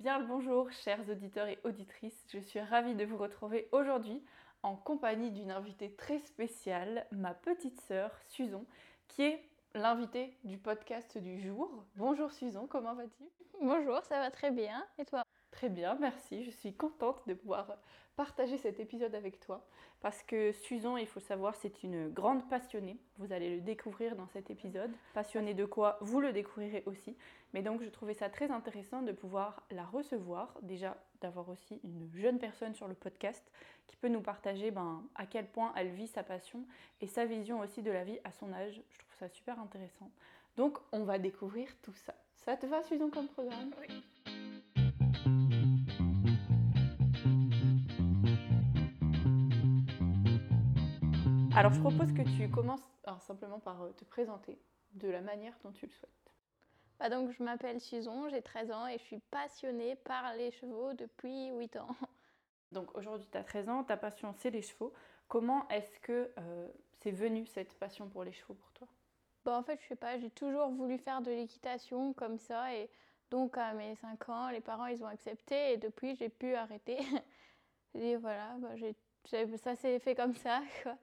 Bien 0.00 0.18
le 0.18 0.24
bonjour, 0.24 0.72
chers 0.72 1.06
auditeurs 1.10 1.48
et 1.48 1.58
auditrices. 1.62 2.26
Je 2.32 2.38
suis 2.38 2.58
ravie 2.58 2.94
de 2.94 3.04
vous 3.04 3.18
retrouver 3.18 3.68
aujourd'hui 3.70 4.24
en 4.62 4.74
compagnie 4.74 5.30
d'une 5.30 5.50
invitée 5.50 5.92
très 5.92 6.20
spéciale, 6.20 7.06
ma 7.12 7.34
petite 7.34 7.78
sœur 7.82 8.10
Susan, 8.26 8.64
qui 9.08 9.24
est 9.24 9.44
l'invitée 9.74 10.38
du 10.42 10.56
podcast 10.56 11.18
du 11.18 11.38
jour. 11.38 11.84
Bonjour 11.96 12.32
Susan, 12.32 12.66
comment 12.66 12.94
vas-tu? 12.94 13.24
Bonjour, 13.60 14.02
ça 14.04 14.20
va 14.20 14.30
très 14.30 14.50
bien. 14.50 14.86
Et 14.96 15.04
toi? 15.04 15.22
Très 15.50 15.68
bien, 15.68 15.94
merci. 16.00 16.44
Je 16.44 16.50
suis 16.50 16.72
contente 16.72 17.20
de 17.26 17.34
pouvoir 17.34 17.76
partager 18.20 18.58
cet 18.58 18.80
épisode 18.80 19.14
avec 19.14 19.40
toi 19.40 19.66
parce 20.02 20.22
que 20.22 20.52
Susan, 20.52 20.98
il 20.98 21.06
faut 21.06 21.20
savoir, 21.20 21.54
c'est 21.54 21.82
une 21.82 22.10
grande 22.10 22.46
passionnée. 22.50 22.98
Vous 23.16 23.32
allez 23.32 23.56
le 23.56 23.62
découvrir 23.62 24.14
dans 24.14 24.26
cet 24.26 24.50
épisode. 24.50 24.90
Passionnée 25.14 25.54
de 25.54 25.64
quoi 25.64 25.96
Vous 26.02 26.20
le 26.20 26.30
découvrirez 26.30 26.82
aussi. 26.84 27.16
Mais 27.54 27.62
donc, 27.62 27.82
je 27.82 27.88
trouvais 27.88 28.12
ça 28.12 28.28
très 28.28 28.50
intéressant 28.50 29.00
de 29.00 29.12
pouvoir 29.12 29.62
la 29.70 29.86
recevoir. 29.86 30.54
Déjà, 30.60 30.98
d'avoir 31.22 31.48
aussi 31.48 31.80
une 31.82 32.10
jeune 32.12 32.38
personne 32.38 32.74
sur 32.74 32.88
le 32.88 32.94
podcast 32.94 33.42
qui 33.86 33.96
peut 33.96 34.08
nous 34.08 34.20
partager 34.20 34.70
ben, 34.70 35.02
à 35.14 35.24
quel 35.24 35.46
point 35.46 35.72
elle 35.74 35.88
vit 35.88 36.08
sa 36.08 36.22
passion 36.22 36.66
et 37.00 37.06
sa 37.06 37.24
vision 37.24 37.60
aussi 37.60 37.80
de 37.80 37.90
la 37.90 38.04
vie 38.04 38.18
à 38.24 38.32
son 38.32 38.52
âge. 38.52 38.82
Je 38.90 38.98
trouve 38.98 39.14
ça 39.18 39.30
super 39.30 39.58
intéressant. 39.58 40.10
Donc, 40.58 40.76
on 40.92 41.04
va 41.04 41.18
découvrir 41.18 41.74
tout 41.80 41.94
ça. 41.94 42.14
Ça 42.44 42.58
te 42.58 42.66
va, 42.66 42.82
Susan, 42.82 43.08
comme 43.08 43.28
programme? 43.28 43.70
Oui. 43.80 44.04
Alors 51.56 51.72
je 51.72 51.80
propose 51.80 52.12
que 52.12 52.22
tu 52.36 52.48
commences 52.48 52.80
simplement 53.18 53.58
par 53.58 53.82
euh, 53.82 53.90
te 53.90 54.04
présenter 54.04 54.56
de 54.92 55.08
la 55.08 55.20
manière 55.20 55.58
dont 55.64 55.72
tu 55.72 55.86
le 55.86 55.90
souhaites. 55.90 56.32
Bah 56.98 57.08
donc 57.08 57.32
je 57.32 57.42
m'appelle 57.42 57.80
Susan, 57.80 58.28
j'ai 58.28 58.40
13 58.40 58.70
ans 58.70 58.86
et 58.86 58.98
je 58.98 59.02
suis 59.02 59.18
passionnée 59.18 59.96
par 59.96 60.34
les 60.34 60.52
chevaux 60.52 60.92
depuis 60.94 61.50
8 61.50 61.76
ans. 61.76 61.88
Donc 62.72 62.96
aujourd'hui 62.96 63.26
tu 63.32 63.36
as 63.36 63.42
13 63.42 63.68
ans, 63.68 63.82
ta 63.82 63.96
passion 63.96 64.32
c'est 64.38 64.50
les 64.50 64.62
chevaux. 64.62 64.92
Comment 65.26 65.66
est-ce 65.70 65.98
que 65.98 66.30
euh, 66.38 66.68
c'est 67.00 67.10
venu 67.10 67.46
cette 67.46 67.76
passion 67.78 68.08
pour 68.08 68.22
les 68.22 68.32
chevaux 68.32 68.54
pour 68.54 68.70
toi? 68.72 68.86
Bah 69.44 69.58
en 69.58 69.64
fait 69.64 69.80
je 69.82 69.88
sais 69.88 69.96
pas, 69.96 70.18
j'ai 70.18 70.30
toujours 70.30 70.68
voulu 70.68 70.98
faire 70.98 71.20
de 71.20 71.32
l'équitation 71.32 72.12
comme 72.12 72.38
ça 72.38 72.72
et 72.74 72.88
donc 73.30 73.58
à 73.58 73.72
mes 73.72 73.96
5 73.96 74.28
ans 74.28 74.50
les 74.50 74.60
parents 74.60 74.86
ils 74.86 75.02
ont 75.02 75.08
accepté 75.08 75.72
et 75.72 75.76
depuis 75.78 76.14
j'ai 76.14 76.28
pu 76.28 76.54
arrêter. 76.54 76.98
et 77.94 78.16
voilà, 78.16 78.56
bah, 78.58 78.68
ça 79.24 79.74
s'est 79.74 79.98
fait 79.98 80.14
comme 80.14 80.34
ça 80.34 80.60
quoi. 80.84 80.96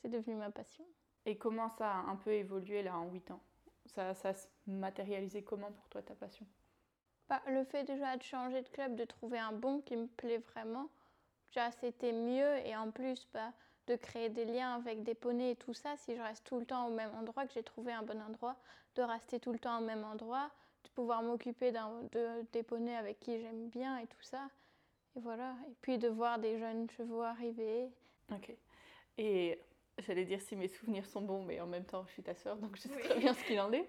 C'est 0.00 0.08
devenu 0.08 0.34
ma 0.36 0.50
passion. 0.50 0.84
Et 1.24 1.36
comment 1.36 1.68
ça 1.70 1.90
a 1.90 1.98
un 1.98 2.16
peu 2.16 2.32
évolué 2.32 2.82
là 2.82 2.96
en 2.98 3.10
8 3.10 3.30
ans? 3.30 3.40
Ça, 3.86 4.14
ça 4.14 4.34
se 4.34 4.46
matérialisé 4.66 5.42
comment 5.42 5.70
pour 5.70 5.88
toi 5.88 6.02
ta 6.02 6.14
passion? 6.14 6.46
Bah, 7.28 7.42
Le 7.46 7.64
fait 7.64 7.84
déjà 7.84 8.16
de 8.16 8.22
changer 8.22 8.62
de 8.62 8.68
club, 8.68 8.94
de 8.94 9.04
trouver 9.04 9.38
un 9.38 9.52
bon 9.52 9.80
qui 9.80 9.96
me 9.96 10.06
plaît 10.06 10.38
vraiment, 10.38 10.88
déjà 11.50 11.70
c'était 11.72 12.12
mieux 12.12 12.58
et 12.66 12.76
en 12.76 12.90
plus 12.90 13.28
bah, 13.32 13.52
de 13.86 13.96
créer 13.96 14.28
des 14.28 14.44
liens 14.44 14.74
avec 14.74 15.02
des 15.02 15.14
poneys 15.14 15.52
et 15.52 15.56
tout 15.56 15.74
ça, 15.74 15.96
si 15.96 16.16
je 16.16 16.20
reste 16.20 16.44
tout 16.44 16.58
le 16.58 16.66
temps 16.66 16.86
au 16.86 16.90
même 16.90 17.12
endroit, 17.14 17.46
que 17.46 17.52
j'ai 17.52 17.62
trouvé 17.62 17.92
un 17.92 18.02
bon 18.02 18.20
endroit, 18.20 18.56
de 18.94 19.02
rester 19.02 19.40
tout 19.40 19.52
le 19.52 19.58
temps 19.58 19.80
au 19.80 19.84
même 19.84 20.04
endroit, 20.04 20.50
de 20.84 20.88
pouvoir 20.90 21.22
m'occuper 21.22 21.72
de, 21.72 22.52
des 22.52 22.62
poneys 22.62 22.96
avec 22.96 23.20
qui 23.20 23.40
j'aime 23.40 23.68
bien 23.68 23.98
et 23.98 24.06
tout 24.06 24.22
ça. 24.22 24.48
Et 25.16 25.20
voilà. 25.20 25.54
Et 25.68 25.74
puis 25.80 25.98
de 25.98 26.08
voir 26.08 26.38
des 26.38 26.58
jeunes 26.58 26.88
chevaux 26.90 27.22
arriver. 27.22 27.90
Ok. 28.30 28.56
Et 29.18 29.60
j'allais 29.98 30.24
dire 30.24 30.40
si 30.40 30.56
mes 30.56 30.68
souvenirs 30.68 31.06
sont 31.06 31.22
bons, 31.22 31.44
mais 31.44 31.60
en 31.60 31.66
même 31.66 31.84
temps, 31.84 32.04
je 32.06 32.12
suis 32.12 32.22
ta 32.22 32.34
sœur, 32.34 32.56
donc 32.56 32.76
je 32.76 32.82
sais 32.82 32.88
très 32.88 33.18
bien 33.18 33.34
ce 33.34 33.44
qu'il 33.44 33.60
en 33.60 33.72
est. 33.72 33.88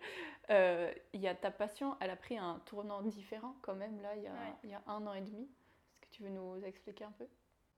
Euh, 0.50 0.94
il 1.14 1.22
y 1.22 1.28
a 1.28 1.36
ta 1.36 1.52
passion, 1.52 1.96
elle 2.00 2.10
a 2.10 2.16
pris 2.16 2.38
un 2.38 2.60
tournant 2.66 3.02
différent 3.02 3.56
quand 3.62 3.76
même, 3.76 4.02
là, 4.02 4.16
il 4.16 4.24
y 4.24 4.28
a, 4.28 4.34
il 4.64 4.70
y 4.70 4.74
a 4.74 4.82
un 4.88 5.06
an 5.08 5.14
et 5.14 5.22
demi. 5.22 5.44
Est-ce 5.44 6.02
que 6.02 6.10
tu 6.12 6.24
veux 6.24 6.30
nous 6.30 6.64
expliquer 6.66 7.06
un 7.06 7.12
peu? 7.12 7.26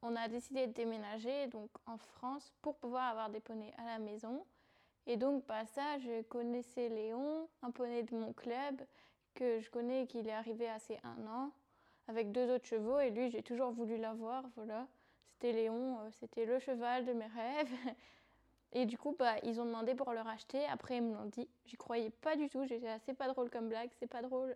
On 0.02 0.16
a 0.16 0.28
décidé 0.28 0.68
de 0.68 0.74
déménager 0.74 1.48
donc, 1.48 1.70
en 1.86 1.98
France 1.98 2.54
pour 2.62 2.76
pouvoir 2.76 3.10
avoir 3.10 3.30
des 3.30 3.40
poneys 3.40 3.74
à 3.78 3.86
la 3.86 4.00
maison. 4.00 4.46
Et 5.08 5.18
donc, 5.18 5.46
bah, 5.46 5.66
ça, 5.66 6.00
je 6.00 6.24
connaissais 6.24 6.90
Léon, 6.90 7.48
un 7.62 7.72
poney 7.72 8.04
de 8.04 8.16
mon 8.16 8.34
club, 8.34 8.82
que 9.36 9.60
je 9.60 9.70
connais 9.70 10.08
qu'il 10.08 10.28
est 10.28 10.34
arrivé 10.34 10.68
à 10.68 10.80
ses 10.80 10.98
un 11.04 11.28
an, 11.28 11.52
avec 12.08 12.32
deux 12.32 12.52
autres 12.54 12.66
chevaux, 12.66 13.00
et 13.00 13.12
lui, 13.12 13.30
j'ai 13.30 13.44
toujours 13.44 13.72
voulu 13.72 13.98
l'avoir, 13.98 14.44
voilà. 14.56 14.88
C'était 15.46 15.62
Léon, 15.62 16.00
euh, 16.00 16.10
c'était 16.20 16.46
le 16.46 16.58
cheval 16.58 17.06
de 17.06 17.14
mes 17.14 17.28
rêves. 17.28 17.70
Et 18.74 18.88
du 18.88 18.98
coup, 18.98 19.16
bah, 19.18 19.36
ils 19.44 19.62
ont 19.62 19.66
demandé 19.66 19.94
pour 19.94 20.12
le 20.12 20.20
racheter. 20.22 20.66
Après, 20.66 20.98
ils 20.98 21.04
me 21.04 21.14
l'ont 21.14 21.26
dit. 21.26 21.48
J'y 21.68 21.78
croyais 21.78 22.10
pas 22.10 22.36
du 22.36 22.50
tout. 22.50 22.66
J'étais 22.66 22.88
assez 22.88 23.14
pas 23.14 23.28
drôle 23.28 23.52
comme 23.52 23.70
blague, 23.70 23.92
c'est 24.00 24.08
pas 24.08 24.24
drôle. 24.24 24.56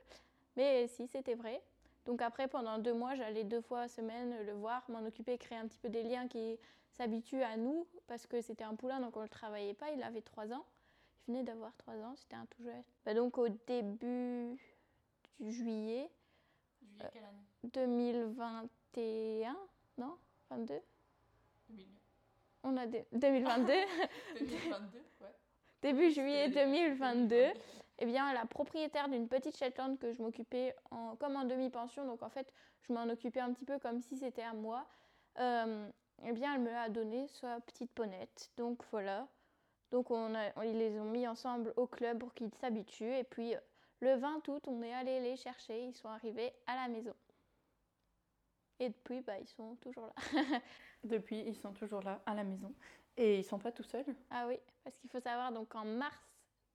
Mais 0.55 0.87
si, 0.87 1.05
c'était 1.05 1.35
vrai. 1.35 1.61
Donc 2.05 2.23
après, 2.23 2.47
pendant 2.47 2.79
deux 2.79 2.93
mois, 2.93 3.13
j'allais 3.13 3.43
deux 3.43 3.61
fois 3.61 3.81
par 3.81 3.89
semaine 3.91 4.35
le 4.43 4.53
voir, 4.53 4.83
m'en 4.89 5.05
occuper, 5.05 5.37
créer 5.37 5.59
un 5.59 5.67
petit 5.67 5.77
peu 5.77 5.89
des 5.89 6.01
liens 6.01 6.27
qui 6.27 6.57
s'habituent 6.97 7.43
à 7.43 7.55
nous, 7.55 7.85
parce 8.07 8.25
que 8.25 8.41
c'était 8.41 8.63
un 8.63 8.73
poulain, 8.73 8.99
donc 8.99 9.15
on 9.15 9.19
ne 9.19 9.25
le 9.25 9.29
travaillait 9.29 9.75
pas. 9.75 9.91
Il 9.91 10.01
avait 10.01 10.21
trois 10.21 10.51
ans. 10.51 10.65
Il 11.27 11.33
venait 11.33 11.43
d'avoir 11.43 11.75
trois 11.75 11.97
ans, 11.97 12.15
c'était 12.15 12.35
un 12.35 12.47
tout 12.47 12.63
jeune. 12.63 12.81
Bah, 13.05 13.13
donc 13.13 13.37
au 13.37 13.49
début 13.67 14.57
du 15.39 15.51
juillet, 15.51 16.09
juillet 16.81 17.09
quelle 17.13 17.25
année? 17.25 17.45
2021, 17.63 19.55
non? 19.99 20.17
22 20.49 20.81
On 22.63 22.77
a 22.77 22.87
2022. 22.87 23.73
2022, 24.39 24.99
ouais. 25.21 25.27
Début 25.81 26.11
juillet 26.11 26.49
2022. 26.49 27.35
Eh 28.01 28.05
bien, 28.05 28.33
la 28.33 28.45
propriétaire 28.45 29.09
d'une 29.09 29.27
petite 29.27 29.57
Shetland 29.57 29.97
que 29.97 30.13
je 30.13 30.21
m'occupais 30.21 30.73
en, 30.89 31.15
comme 31.17 31.35
en 31.35 31.43
demi-pension, 31.43 32.05
donc 32.05 32.23
en 32.23 32.29
fait, 32.29 32.53
je 32.81 32.93
m'en 32.93 33.03
occupais 33.09 33.41
un 33.41 33.53
petit 33.53 33.65
peu 33.65 33.77
comme 33.77 34.01
si 34.01 34.17
c'était 34.17 34.43
à 34.43 34.53
moi. 34.53 34.87
Euh, 35.39 35.87
eh 36.25 36.31
bien, 36.31 36.55
elle 36.55 36.61
me 36.61 36.71
l'a 36.71 36.89
donné, 36.89 37.27
sa 37.27 37.59
petite 37.61 37.91
ponette. 37.91 38.51
Donc 38.57 38.81
voilà. 38.91 39.27
Donc 39.91 40.11
on, 40.11 40.35
a, 40.35 40.65
ils 40.65 40.77
les 40.77 40.99
ont 40.99 41.05
mis 41.05 41.27
ensemble 41.27 41.73
au 41.75 41.87
club 41.87 42.19
pour 42.19 42.33
qu'ils 42.33 42.53
s'habituent. 42.55 43.15
Et 43.15 43.23
puis 43.23 43.53
le 44.01 44.15
20 44.15 44.47
août, 44.47 44.63
on 44.67 44.81
est 44.81 44.93
allé 44.93 45.19
les 45.19 45.35
chercher. 45.35 45.83
Ils 45.83 45.93
sont 45.93 46.09
arrivés 46.09 46.53
à 46.67 46.75
la 46.75 46.87
maison. 46.87 47.13
Et 48.79 48.89
depuis, 48.89 49.21
bah, 49.21 49.37
ils 49.39 49.47
sont 49.47 49.75
toujours 49.81 50.07
là. 50.07 50.61
depuis, 51.03 51.39
ils 51.45 51.55
sont 51.55 51.73
toujours 51.73 52.01
là, 52.01 52.21
à 52.25 52.33
la 52.33 52.43
maison. 52.43 52.73
Et 53.17 53.39
ils 53.39 53.43
sont 53.43 53.59
pas 53.59 53.71
tout 53.71 53.83
seuls 53.83 54.05
Ah 54.29 54.45
oui, 54.47 54.57
parce 54.83 54.97
qu'il 54.97 55.09
faut 55.09 55.19
savoir, 55.19 55.51
donc 55.51 55.75
en 55.75 55.83
mars 55.83 56.15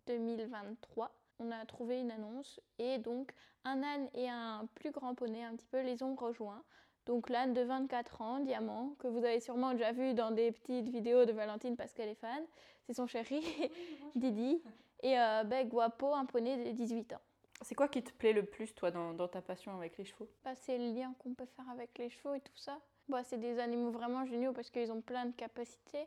2023, 0.07 1.11
on 1.39 1.51
a 1.51 1.65
trouvé 1.67 2.01
une 2.01 2.11
annonce 2.11 2.61
et 2.79 2.99
donc 2.99 3.33
un 3.65 3.83
âne 3.83 4.09
et 4.15 4.29
un 4.29 4.69
plus 4.75 4.91
grand 4.91 5.15
poney 5.15 5.43
un 5.43 5.57
petit 5.57 5.67
peu 5.67 5.81
les 5.81 6.03
ont 6.03 6.15
rejoints. 6.15 6.63
Donc 7.07 7.29
l'âne 7.29 7.53
de 7.53 7.63
24 7.63 8.21
ans, 8.23 8.41
Diamant, 8.41 8.95
que 8.99 9.09
vous 9.09 9.25
avez 9.25 9.41
sûrement 9.41 9.73
déjà 9.73 9.93
vu 9.93 10.15
dans 10.15 10.31
des 10.31 10.53
petites 10.53 10.89
vidéos 10.89 11.25
de 11.25 11.33
Valentine 11.33 11.77
parce 11.77 11.93
qu'elle 11.93 12.09
est 12.09 12.15
fan, 12.15 12.43
c'est 12.87 12.95
son 12.95 13.07
chéri, 13.07 13.43
Didi. 14.15 14.63
Et 15.03 15.19
euh, 15.19 15.45
ben, 15.45 15.69
Guapo, 15.69 16.15
un 16.15 16.25
poney 16.25 16.57
de 16.65 16.71
18 16.71 17.13
ans. 17.13 17.21
C'est 17.63 17.75
quoi 17.75 17.89
qui 17.89 18.03
te 18.03 18.13
plaît 18.13 18.33
le 18.33 18.45
plus, 18.45 18.75
toi, 18.75 18.91
dans, 18.91 19.29
ta 19.29 19.41
passion 19.41 19.77
avec 19.77 19.97
les 19.97 20.05
chevaux? 20.05 20.29
Bah, 20.45 20.55
C'est 20.55 20.77
le 20.77 20.93
lien 20.93 21.15
qu'on 21.19 21.35
peut 21.35 21.47
faire 21.57 21.69
avec 21.71 21.97
les 21.99 22.11
chevaux 22.11 22.35
et 22.35 22.41
tout 22.41 22.57
ça. 22.57 22.81
Bah, 23.09 23.23
c'est 23.23 23.39
des 23.39 23.59
animaux 23.59 23.91
vraiment 23.91 24.25
géniaux 24.25 24.53
parce 24.53 24.71
qu'ils 24.71 24.91
ont 24.91 25.01
plein 25.01 25.27
de 25.27 25.33
capacités. 25.33 26.07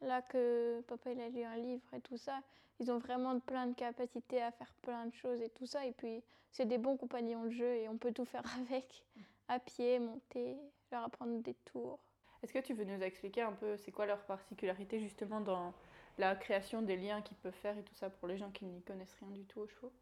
Là 0.00 0.20
que 0.20 0.80
papa 0.88 1.12
il 1.12 1.20
a 1.20 1.28
lu 1.28 1.42
un 1.42 1.56
livre 1.56 1.94
et 1.94 2.00
tout 2.00 2.16
ça, 2.16 2.40
ils 2.80 2.90
ont 2.90 2.98
vraiment 2.98 3.38
plein 3.38 3.68
de 3.68 3.74
capacités 3.74 4.42
à 4.42 4.50
faire 4.50 4.74
plein 4.82 5.06
de 5.06 5.14
choses 5.14 5.40
et 5.40 5.48
tout 5.50 5.66
ça. 5.66 5.86
Et 5.86 5.92
puis 5.92 6.22
c'est 6.50 6.66
des 6.66 6.78
bons 6.78 6.96
compagnons 6.96 7.44
de 7.44 7.50
jeu 7.50 7.76
et 7.76 7.88
on 7.88 7.96
peut 7.96 8.12
tout 8.12 8.24
faire 8.24 8.42
avec, 8.60 9.04
à 9.48 9.58
pied, 9.58 9.98
monter, 9.98 10.56
leur 10.90 11.04
apprendre 11.04 11.40
des 11.42 11.54
tours. 11.64 12.00
Est-ce 12.42 12.52
que 12.52 12.58
tu 12.58 12.74
veux 12.74 12.84
nous 12.84 13.00
expliquer 13.00 13.42
un 13.42 13.52
peu 13.52 13.76
c'est 13.76 13.92
quoi 13.92 14.06
leur 14.06 14.24
particularité 14.24 14.98
justement 14.98 15.40
dans 15.40 15.72
la 16.18 16.34
création 16.34 16.82
des 16.82 16.96
liens 16.96 17.22
qu'ils 17.22 17.36
peuvent 17.36 17.52
faire 17.52 17.78
et 17.78 17.82
tout 17.84 17.94
ça 17.94 18.10
pour 18.10 18.26
les 18.26 18.36
gens 18.36 18.50
qui 18.50 18.64
n'y 18.64 18.82
connaissent 18.82 19.16
rien 19.20 19.30
du 19.30 19.44
tout 19.44 19.60
aux 19.60 19.68
chevaux? 19.68 19.92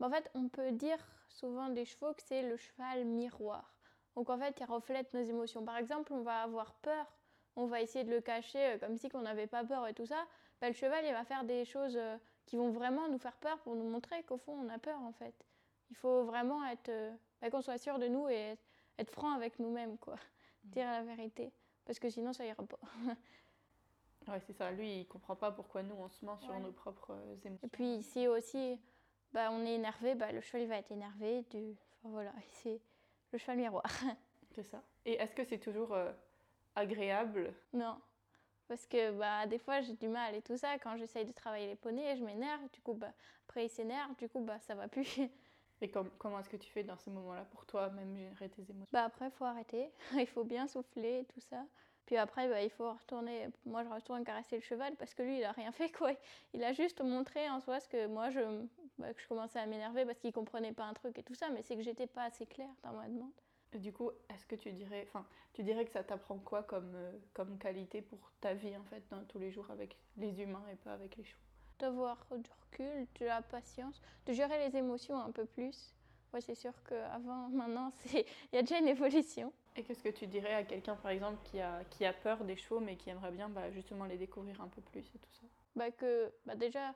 En 0.00 0.10
fait, 0.10 0.30
on 0.34 0.48
peut 0.48 0.72
dire 0.72 0.98
souvent 1.28 1.68
des 1.68 1.84
chevaux 1.84 2.12
que 2.14 2.22
c'est 2.22 2.42
le 2.42 2.56
cheval 2.56 3.04
miroir. 3.04 3.76
Donc 4.14 4.30
en 4.30 4.38
fait, 4.38 4.58
il 4.60 4.64
reflète 4.64 5.12
nos 5.14 5.22
émotions. 5.22 5.64
Par 5.64 5.76
exemple, 5.76 6.12
on 6.12 6.22
va 6.22 6.42
avoir 6.42 6.74
peur, 6.76 7.06
on 7.54 7.66
va 7.66 7.80
essayer 7.80 8.04
de 8.04 8.10
le 8.10 8.20
cacher 8.20 8.74
euh, 8.74 8.78
comme 8.78 8.96
si 8.96 9.08
on 9.14 9.22
n'avait 9.22 9.46
pas 9.46 9.64
peur 9.64 9.86
et 9.86 9.94
tout 9.94 10.06
ça. 10.06 10.26
Bah, 10.60 10.68
le 10.68 10.74
cheval, 10.74 11.04
il 11.04 11.12
va 11.12 11.24
faire 11.24 11.44
des 11.44 11.64
choses 11.64 11.96
euh, 11.96 12.16
qui 12.46 12.56
vont 12.56 12.70
vraiment 12.70 13.08
nous 13.08 13.18
faire 13.18 13.36
peur 13.36 13.58
pour 13.60 13.74
nous 13.74 13.88
montrer 13.88 14.22
qu'au 14.24 14.38
fond, 14.38 14.52
on 14.52 14.68
a 14.68 14.78
peur 14.78 15.00
en 15.02 15.12
fait. 15.12 15.34
Il 15.90 15.96
faut 15.96 16.24
vraiment 16.24 16.64
être, 16.66 16.88
euh, 16.88 17.14
bah, 17.40 17.50
qu'on 17.50 17.60
soit 17.60 17.78
sûr 17.78 17.98
de 17.98 18.08
nous 18.08 18.28
et 18.28 18.56
être, 18.98 19.10
franc 19.10 19.32
avec 19.32 19.58
nous-mêmes, 19.58 19.98
quoi. 19.98 20.14
Mmh. 20.14 20.70
Dire 20.70 20.86
la 20.86 21.02
vérité, 21.02 21.52
parce 21.84 21.98
que 21.98 22.08
sinon, 22.08 22.32
ça 22.32 22.44
ira 22.44 22.64
pas. 22.64 22.80
ouais, 24.32 24.40
c'est 24.40 24.54
ça. 24.54 24.70
Lui, 24.72 25.00
il 25.00 25.06
comprend 25.06 25.36
pas 25.36 25.52
pourquoi 25.52 25.82
nous 25.82 25.94
on 25.94 26.08
se 26.08 26.24
ment 26.24 26.38
sur 26.38 26.58
nos 26.58 26.72
propres 26.72 27.14
émotions. 27.44 27.66
Et 27.66 27.68
puis 27.68 27.94
ici 27.96 28.26
aussi, 28.26 28.80
bah, 29.32 29.50
on 29.50 29.64
est 29.64 29.74
énervé, 29.74 30.14
bah, 30.14 30.32
le 30.32 30.40
cheval 30.40 30.66
va 30.66 30.76
être 30.78 30.92
énervé. 30.92 31.42
Du... 31.50 31.76
Enfin, 31.98 32.10
voilà, 32.10 32.32
c'est 32.50 32.80
le 33.32 33.38
cheval 33.38 33.58
miroir. 33.58 33.84
c'est 34.54 34.64
ça. 34.64 34.82
Et 35.04 35.14
est-ce 35.14 35.34
que 35.34 35.44
c'est 35.44 35.58
toujours 35.58 35.92
euh, 35.92 36.12
agréable? 36.74 37.52
Non. 37.72 37.96
Parce 38.68 38.86
que 38.86 39.12
bah, 39.12 39.46
des 39.46 39.58
fois, 39.58 39.80
j'ai 39.80 39.94
du 39.94 40.08
mal 40.08 40.34
et 40.34 40.42
tout 40.42 40.56
ça. 40.56 40.78
Quand 40.78 40.96
j'essaye 40.96 41.24
de 41.24 41.32
travailler 41.32 41.68
les 41.68 41.76
poneys, 41.76 42.16
je 42.16 42.24
m'énerve. 42.24 42.62
Du 42.72 42.80
coup, 42.80 42.94
bah, 42.94 43.12
après, 43.48 43.66
ils 43.66 43.70
s'énervent. 43.70 44.16
Du 44.16 44.28
coup, 44.28 44.40
bah, 44.40 44.58
ça 44.60 44.74
va 44.74 44.88
plus. 44.88 45.20
Et 45.82 45.90
comment 45.90 46.40
est-ce 46.40 46.48
que 46.48 46.56
tu 46.56 46.70
fais 46.70 46.82
dans 46.82 46.96
ces 46.96 47.10
moments-là 47.10 47.44
pour 47.50 47.66
toi, 47.66 47.90
même 47.90 48.16
gérer 48.16 48.48
tes 48.48 48.62
émotions? 48.62 48.88
Bah 48.92 49.04
après, 49.04 49.26
il 49.26 49.30
faut 49.32 49.44
arrêter. 49.44 49.90
il 50.14 50.26
faut 50.26 50.44
bien 50.44 50.66
souffler 50.66 51.20
et 51.20 51.24
tout 51.26 51.40
ça. 51.40 51.66
Puis 52.06 52.16
après, 52.16 52.48
bah, 52.48 52.62
il 52.62 52.70
faut 52.70 52.90
retourner. 52.90 53.48
Moi, 53.66 53.84
je 53.84 53.90
retourne 53.90 54.24
caresser 54.24 54.56
le 54.56 54.62
cheval 54.62 54.96
parce 54.96 55.12
que 55.12 55.22
lui, 55.22 55.38
il 55.38 55.44
a 55.44 55.52
rien 55.52 55.72
fait 55.72 55.90
quoi. 55.90 56.12
Il 56.54 56.64
a 56.64 56.72
juste 56.72 57.02
montré 57.02 57.50
en 57.50 57.60
soi 57.60 57.80
ce 57.80 57.88
que 57.88 58.06
moi, 58.06 58.30
je, 58.30 58.40
bah, 58.98 59.12
que 59.12 59.20
je 59.20 59.28
commençais 59.28 59.58
à 59.58 59.66
m'énerver 59.66 60.04
parce 60.04 60.18
qu'il 60.18 60.32
comprenait 60.32 60.72
pas 60.72 60.84
un 60.84 60.94
truc 60.94 61.18
et 61.18 61.22
tout 61.22 61.34
ça, 61.34 61.48
mais 61.50 61.62
c'est 61.62 61.76
que 61.76 61.82
j'étais 61.82 62.06
pas 62.06 62.24
assez 62.24 62.46
claire 62.46 62.70
dans 62.82 62.92
ma 62.92 63.08
demande. 63.08 63.32
Et 63.72 63.78
du 63.78 63.92
coup, 63.92 64.10
est-ce 64.32 64.46
que 64.46 64.54
tu 64.54 64.72
dirais, 64.72 65.06
enfin, 65.08 65.26
tu 65.52 65.62
dirais 65.62 65.84
que 65.84 65.90
ça 65.90 66.02
t'apprend 66.02 66.38
quoi 66.38 66.62
comme, 66.62 66.92
euh, 66.94 67.12
comme 67.34 67.58
qualité 67.58 68.00
pour 68.00 68.18
ta 68.40 68.54
vie 68.54 68.76
en 68.76 68.84
fait, 68.84 69.02
dans 69.10 69.22
tous 69.24 69.38
les 69.38 69.50
jours 69.50 69.70
avec 69.70 69.96
les 70.16 70.40
humains 70.40 70.64
et 70.72 70.76
pas 70.76 70.92
avec 70.92 71.16
les 71.16 71.24
chevaux 71.24 71.42
D'avoir 71.78 72.16
du 72.30 72.50
recul, 72.62 73.06
de 73.20 73.26
la 73.26 73.42
patience, 73.42 74.00
de 74.24 74.32
gérer 74.32 74.66
les 74.66 74.76
émotions 74.76 75.18
un 75.18 75.30
peu 75.30 75.44
plus. 75.44 75.94
Ouais, 76.32 76.40
c'est 76.40 76.54
sûr 76.54 76.72
qu'avant, 76.88 77.48
maintenant, 77.52 77.92
il 78.14 78.24
y 78.52 78.56
a 78.56 78.62
déjà 78.62 78.78
une 78.78 78.88
évolution. 78.88 79.52
Et 79.76 79.82
qu'est-ce 79.82 80.02
que 80.02 80.08
tu 80.08 80.26
dirais 80.26 80.54
à 80.54 80.64
quelqu'un, 80.64 80.96
par 80.96 81.10
exemple, 81.10 81.38
qui 81.44 81.60
a, 81.60 81.84
qui 81.90 82.06
a 82.06 82.14
peur 82.14 82.44
des 82.44 82.56
chevaux, 82.56 82.80
mais 82.80 82.96
qui 82.96 83.10
aimerait 83.10 83.30
bien 83.30 83.50
bah, 83.50 83.70
justement 83.72 84.06
les 84.06 84.16
découvrir 84.16 84.60
un 84.62 84.68
peu 84.68 84.80
plus 84.80 85.00
et 85.00 85.18
tout 85.18 85.32
ça? 85.32 85.46
Bah 85.74 85.90
que, 85.90 86.32
bah 86.46 86.54
Déjà, 86.54 86.94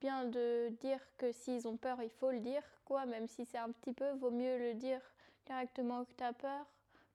bien 0.00 0.24
de 0.24 0.70
dire 0.80 1.00
que 1.18 1.30
s'ils 1.32 1.68
ont 1.68 1.76
peur, 1.76 2.02
il 2.02 2.10
faut 2.10 2.30
le 2.30 2.40
dire, 2.40 2.62
quoi, 2.84 3.06
même 3.06 3.26
si 3.26 3.44
c'est 3.44 3.58
un 3.58 3.70
petit 3.70 3.92
peu, 3.92 4.10
vaut 4.12 4.30
mieux 4.30 4.58
le 4.58 4.74
dire 4.74 5.00
directement 5.46 6.04
que 6.04 6.12
tu 6.16 6.24
as 6.24 6.32
peur. 6.32 6.66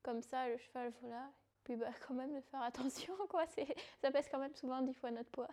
Comme 0.04 0.22
ça, 0.22 0.48
le 0.48 0.58
cheval, 0.58 0.94
voilà. 1.02 1.30
Puis 1.64 1.76
bah, 1.76 1.88
quand 2.08 2.14
même 2.14 2.34
de 2.34 2.42
faire 2.42 2.62
attention, 2.62 3.16
quoi. 3.28 3.46
Ça 4.02 4.12
pèse 4.12 4.28
quand 4.30 4.40
même 4.40 4.54
souvent 4.54 4.82
dix 4.82 4.94
fois 4.94 5.12
notre 5.12 5.32
poids. 5.32 5.50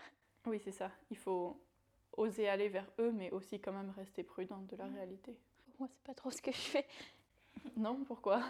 Oui, 0.46 0.60
c'est 0.62 0.72
ça. 0.72 0.90
Il 1.10 1.16
faut 1.16 1.58
oser 2.16 2.48
aller 2.48 2.68
vers 2.68 2.86
eux, 2.98 3.12
mais 3.12 3.30
aussi 3.30 3.58
quand 3.60 3.72
même 3.72 3.90
rester 3.96 4.22
prudente 4.22 4.66
de 4.66 4.76
la 4.76 4.86
réalité. 4.86 5.36
Moi, 5.78 5.88
c'est 5.90 6.02
pas 6.02 6.14
trop 6.14 6.30
ce 6.30 6.42
que 6.42 6.52
je 6.52 6.56
fais. 6.60 6.86
Non, 7.76 8.02
pourquoi? 8.04 8.42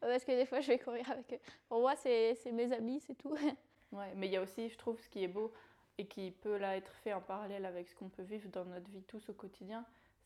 Parce 0.00 0.24
que 0.24 0.32
des 0.32 0.46
fois, 0.46 0.60
je 0.60 0.66
vais 0.66 0.78
courir 0.78 1.08
avec 1.10 1.32
eux. 1.32 1.38
Pour 1.68 1.80
moi, 1.80 1.94
c'est 1.96 2.36
mes 2.52 2.72
amis, 2.72 3.00
c'est 3.00 3.14
tout. 3.14 3.36
Ouais, 3.92 4.14
mais 4.16 4.26
il 4.26 4.32
y 4.32 4.36
a 4.38 4.42
aussi, 4.42 4.70
je 4.70 4.78
trouve, 4.78 4.98
ce 4.98 5.08
qui 5.10 5.22
est 5.22 5.28
beau 5.28 5.52
et 5.98 6.06
qui 6.06 6.30
peut 6.30 6.56
là 6.56 6.76
être 6.76 6.92
fait 7.04 7.12
en 7.12 7.20
parallèle 7.20 7.64
avec 7.64 7.88
ce 7.88 7.94
qu'on 7.94 8.08
peut 8.08 8.22
vivre 8.22 8.48
dans 8.50 8.64
notre 8.64 8.88
vie 8.90 9.02
tous 9.02 9.28
au 9.28 9.32
quotidien, 9.32 9.84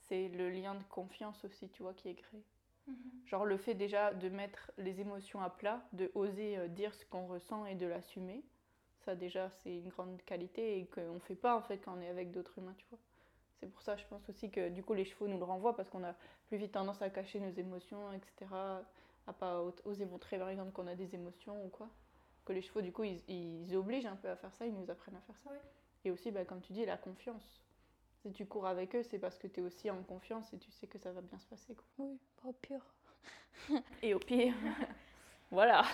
c'est 0.08 0.28
le 0.28 0.50
lien 0.50 0.74
de 0.74 0.82
confiance 0.84 1.44
aussi, 1.44 1.68
tu 1.68 1.82
vois, 1.82 1.94
qui 1.94 2.08
est 2.08 2.14
créé. 2.14 2.42
Mhm. 2.86 2.96
Genre 3.26 3.44
le 3.44 3.56
fait 3.56 3.74
déjà 3.74 4.14
de 4.14 4.28
mettre 4.28 4.70
les 4.78 5.00
émotions 5.00 5.40
à 5.40 5.50
plat, 5.50 5.82
de 5.92 6.10
oser 6.14 6.56
euh, 6.56 6.68
dire 6.68 6.94
ce 6.94 7.04
qu'on 7.04 7.26
ressent 7.26 7.66
et 7.66 7.74
de 7.74 7.86
l'assumer, 7.86 8.44
ça 9.04 9.16
déjà 9.16 9.50
c'est 9.50 9.76
une 9.78 9.88
grande 9.88 10.22
qualité 10.22 10.78
et 10.78 10.86
qu'on 10.86 11.14
ne 11.14 11.20
fait 11.20 11.34
pas 11.34 11.56
en 11.56 11.62
fait 11.62 11.78
quand 11.78 11.96
on 11.96 12.00
est 12.00 12.08
avec 12.08 12.30
d'autres 12.30 12.58
humains, 12.58 12.74
tu 12.78 12.86
vois. 12.90 12.98
C'est 13.58 13.66
pour 13.66 13.82
ça, 13.82 13.96
je 13.96 14.04
pense 14.06 14.28
aussi 14.28 14.50
que 14.50 14.68
du 14.68 14.84
coup 14.84 14.94
les 14.94 15.04
chevaux 15.04 15.26
nous 15.26 15.38
le 15.38 15.44
renvoient 15.44 15.74
parce 15.74 15.88
qu'on 15.88 16.04
a 16.04 16.14
plus 16.46 16.58
vite 16.58 16.72
tendance 16.72 17.02
à 17.02 17.10
cacher 17.10 17.40
nos 17.40 17.50
émotions, 17.50 18.12
etc 18.12 18.46
à 19.26 19.32
pas 19.32 19.62
oser 19.84 20.06
montrer 20.06 20.38
par 20.38 20.48
exemple 20.48 20.72
qu'on 20.72 20.86
a 20.86 20.94
des 20.94 21.14
émotions 21.14 21.64
ou 21.64 21.68
quoi. 21.68 21.88
Que 22.46 22.52
les 22.52 22.62
chevaux, 22.62 22.80
du 22.80 22.92
coup, 22.92 23.02
ils, 23.02 23.76
obligent 23.76 24.06
un 24.06 24.16
peu 24.16 24.28
à 24.28 24.36
faire 24.36 24.54
ça, 24.54 24.66
ils 24.66 24.72
nous 24.72 24.88
apprennent 24.88 25.16
à 25.16 25.20
faire 25.20 25.36
ça. 25.38 25.50
Et 26.04 26.12
aussi, 26.12 26.30
bah, 26.30 26.44
comme 26.44 26.60
tu 26.60 26.72
dis, 26.72 26.86
la 26.86 26.96
confiance. 26.96 27.60
Si 28.22 28.32
tu 28.32 28.46
cours 28.46 28.66
avec 28.66 28.94
eux, 28.94 29.02
c'est 29.02 29.18
parce 29.18 29.36
que 29.36 29.48
tu 29.48 29.60
es 29.60 29.62
aussi 29.62 29.90
en 29.90 30.02
confiance 30.04 30.52
et 30.52 30.58
tu 30.58 30.70
sais 30.70 30.86
que 30.86 30.98
ça 30.98 31.12
va 31.12 31.20
bien 31.20 31.38
se 31.38 31.46
passer. 31.46 31.74
Quoi. 31.74 31.84
Oui, 31.98 32.18
au 32.44 32.52
pire. 32.52 32.94
et 34.02 34.14
au 34.14 34.20
pire. 34.20 34.54
voilà. 35.50 35.84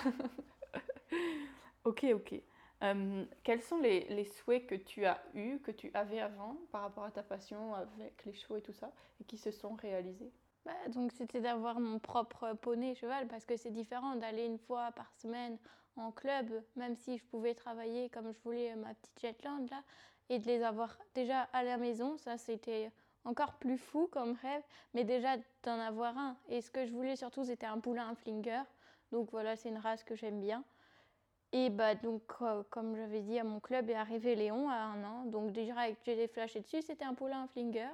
ok, 1.84 2.06
ok. 2.14 2.34
Euh, 2.82 3.24
quels 3.42 3.62
sont 3.62 3.78
les, 3.78 4.04
les, 4.08 4.24
souhaits 4.24 4.66
que 4.66 4.74
tu 4.74 5.06
as 5.06 5.22
eus, 5.34 5.58
que 5.60 5.70
tu 5.70 5.90
avais 5.94 6.20
avant 6.20 6.56
par 6.70 6.82
rapport 6.82 7.04
à 7.04 7.10
ta 7.10 7.22
passion 7.22 7.74
avec 7.74 8.24
les 8.26 8.34
chevaux 8.34 8.56
et 8.56 8.62
tout 8.62 8.72
ça, 8.72 8.92
et 9.20 9.24
qui 9.24 9.38
se 9.38 9.52
sont 9.52 9.74
réalisés? 9.74 10.32
Bah, 10.64 10.72
donc 10.88 11.12
c'était 11.12 11.40
d'avoir 11.40 11.80
mon 11.80 11.98
propre 11.98 12.52
poney 12.54 12.94
cheval 12.94 13.26
parce 13.26 13.44
que 13.44 13.56
c'est 13.56 13.70
différent 13.70 14.14
d'aller 14.16 14.44
une 14.44 14.58
fois 14.58 14.92
par 14.92 15.12
semaine 15.14 15.58
en 15.96 16.10
club, 16.10 16.62
même 16.76 16.96
si 16.96 17.18
je 17.18 17.24
pouvais 17.24 17.54
travailler 17.54 18.08
comme 18.10 18.32
je 18.32 18.38
voulais 18.44 18.74
ma 18.76 18.94
petite 18.94 19.20
Jetland 19.20 19.70
là, 19.70 19.82
et 20.28 20.38
de 20.38 20.46
les 20.46 20.62
avoir 20.62 20.96
déjà 21.14 21.42
à 21.52 21.62
la 21.62 21.76
maison, 21.76 22.16
ça 22.16 22.38
c'était 22.38 22.90
encore 23.24 23.54
plus 23.54 23.78
fou 23.78 24.08
comme 24.10 24.32
rêve, 24.42 24.62
mais 24.94 25.04
déjà 25.04 25.36
d'en 25.62 25.78
avoir 25.78 26.16
un. 26.16 26.36
Et 26.48 26.60
ce 26.60 26.70
que 26.70 26.86
je 26.86 26.92
voulais 26.92 27.16
surtout 27.16 27.44
c'était 27.44 27.66
un 27.66 27.78
poulain 27.78 28.08
un 28.08 28.14
flinger, 28.14 28.62
donc 29.10 29.30
voilà 29.30 29.56
c'est 29.56 29.68
une 29.68 29.78
race 29.78 30.04
que 30.04 30.14
j'aime 30.14 30.40
bien. 30.40 30.64
Et 31.52 31.68
bah 31.68 31.94
donc 31.94 32.22
euh, 32.40 32.62
comme 32.70 32.96
j'avais 32.96 33.20
dit 33.20 33.38
à 33.38 33.44
mon 33.44 33.60
club 33.60 33.90
est 33.90 33.94
arrivé 33.94 34.34
Léon 34.34 34.70
à 34.70 34.76
un 34.76 35.04
an, 35.04 35.24
donc 35.26 35.52
déjà 35.52 35.78
avec 35.78 35.98
j'ai 36.04 36.28
flashé 36.28 36.60
dessus 36.60 36.82
c'était 36.82 37.04
un 37.04 37.14
poulain 37.14 37.42
un 37.42 37.46
flinger. 37.48 37.88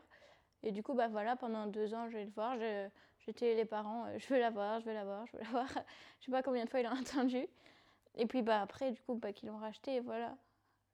Et 0.62 0.73
du 0.73 0.83
coup, 0.83 0.94
bah 0.94 1.09
voilà, 1.09 1.37
pendant 1.37 1.67
deux 1.67 1.94
ans, 1.94 2.09
je 2.09 2.17
vais 2.17 2.25
le 2.25 2.31
voir. 2.31 2.56
J'étais 3.21 3.55
les 3.55 3.65
parents, 3.65 4.06
euh, 4.06 4.19
je 4.19 4.27
veux 4.29 4.41
la 4.41 4.51
voir, 4.51 4.81
je 4.81 4.87
veux 4.87 4.94
la 4.94 5.05
voir, 5.05 5.27
je 5.27 5.33
veux 5.37 5.43
la 5.43 5.51
voir. 5.51 5.67
je 6.21 6.27
sais 6.27 6.33
pas 6.33 6.43
combien 6.43 6.65
de 6.65 6.71
fois 6.71 6.81
il 6.81 6.87
a 6.87 6.93
entendu. 6.94 7.47
Et 8.19 8.26
puis 8.26 8.43
bah 8.43 8.61
après, 8.61 8.91
du 8.93 9.00
coup, 9.03 9.15
bah, 9.15 9.32
qu'ils 9.32 9.49
l'ont 9.49 9.59
racheté, 9.59 9.97
et 9.97 10.00
voilà. 10.00 10.37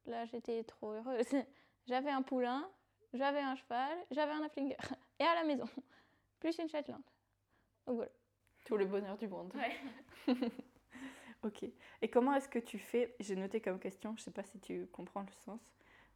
Là, 0.06 0.26
j'étais 0.26 0.62
trop 0.65 0.93
heureuse. 0.93 1.26
J'avais 1.87 2.11
un 2.11 2.23
poulain, 2.23 2.71
j'avais 3.12 3.41
un 3.41 3.56
cheval, 3.56 3.99
j'avais 4.11 4.32
un 4.32 4.43
afflinger. 4.43 4.76
Et 5.21 5.25
à 5.25 5.35
la 5.35 5.44
maison, 5.44 5.67
plus 6.41 6.59
une 6.59 6.69
Shetland. 6.69 7.03
Donc 7.87 7.97
voilà. 7.97 8.11
Tout 8.65 8.79
le 8.79 8.87
bonheur 8.87 9.19
du 9.19 9.29
monde. 9.29 9.53
Ouais. 9.55 10.35
ok. 11.43 11.65
Et 12.00 12.09
comment 12.09 12.35
est-ce 12.35 12.49
que 12.49 12.59
tu 12.59 12.79
fais 12.79 13.15
J'ai 13.21 13.37
noté 13.37 13.61
comme 13.61 13.79
question, 13.79 14.15
je 14.17 14.23
sais 14.23 14.31
pas 14.31 14.44
si 14.44 14.59
tu 14.61 14.87
comprends 14.87 15.21
le 15.21 15.32
sens. 15.44 15.61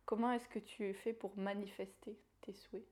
Comment 0.07 0.33
est-ce 0.33 0.49
que 0.49 0.59
tu 0.59 0.95
fais 0.95 1.13
pour 1.13 1.37
manifester 1.37 2.19
tes 2.41 2.55
souhaits? 2.55 2.89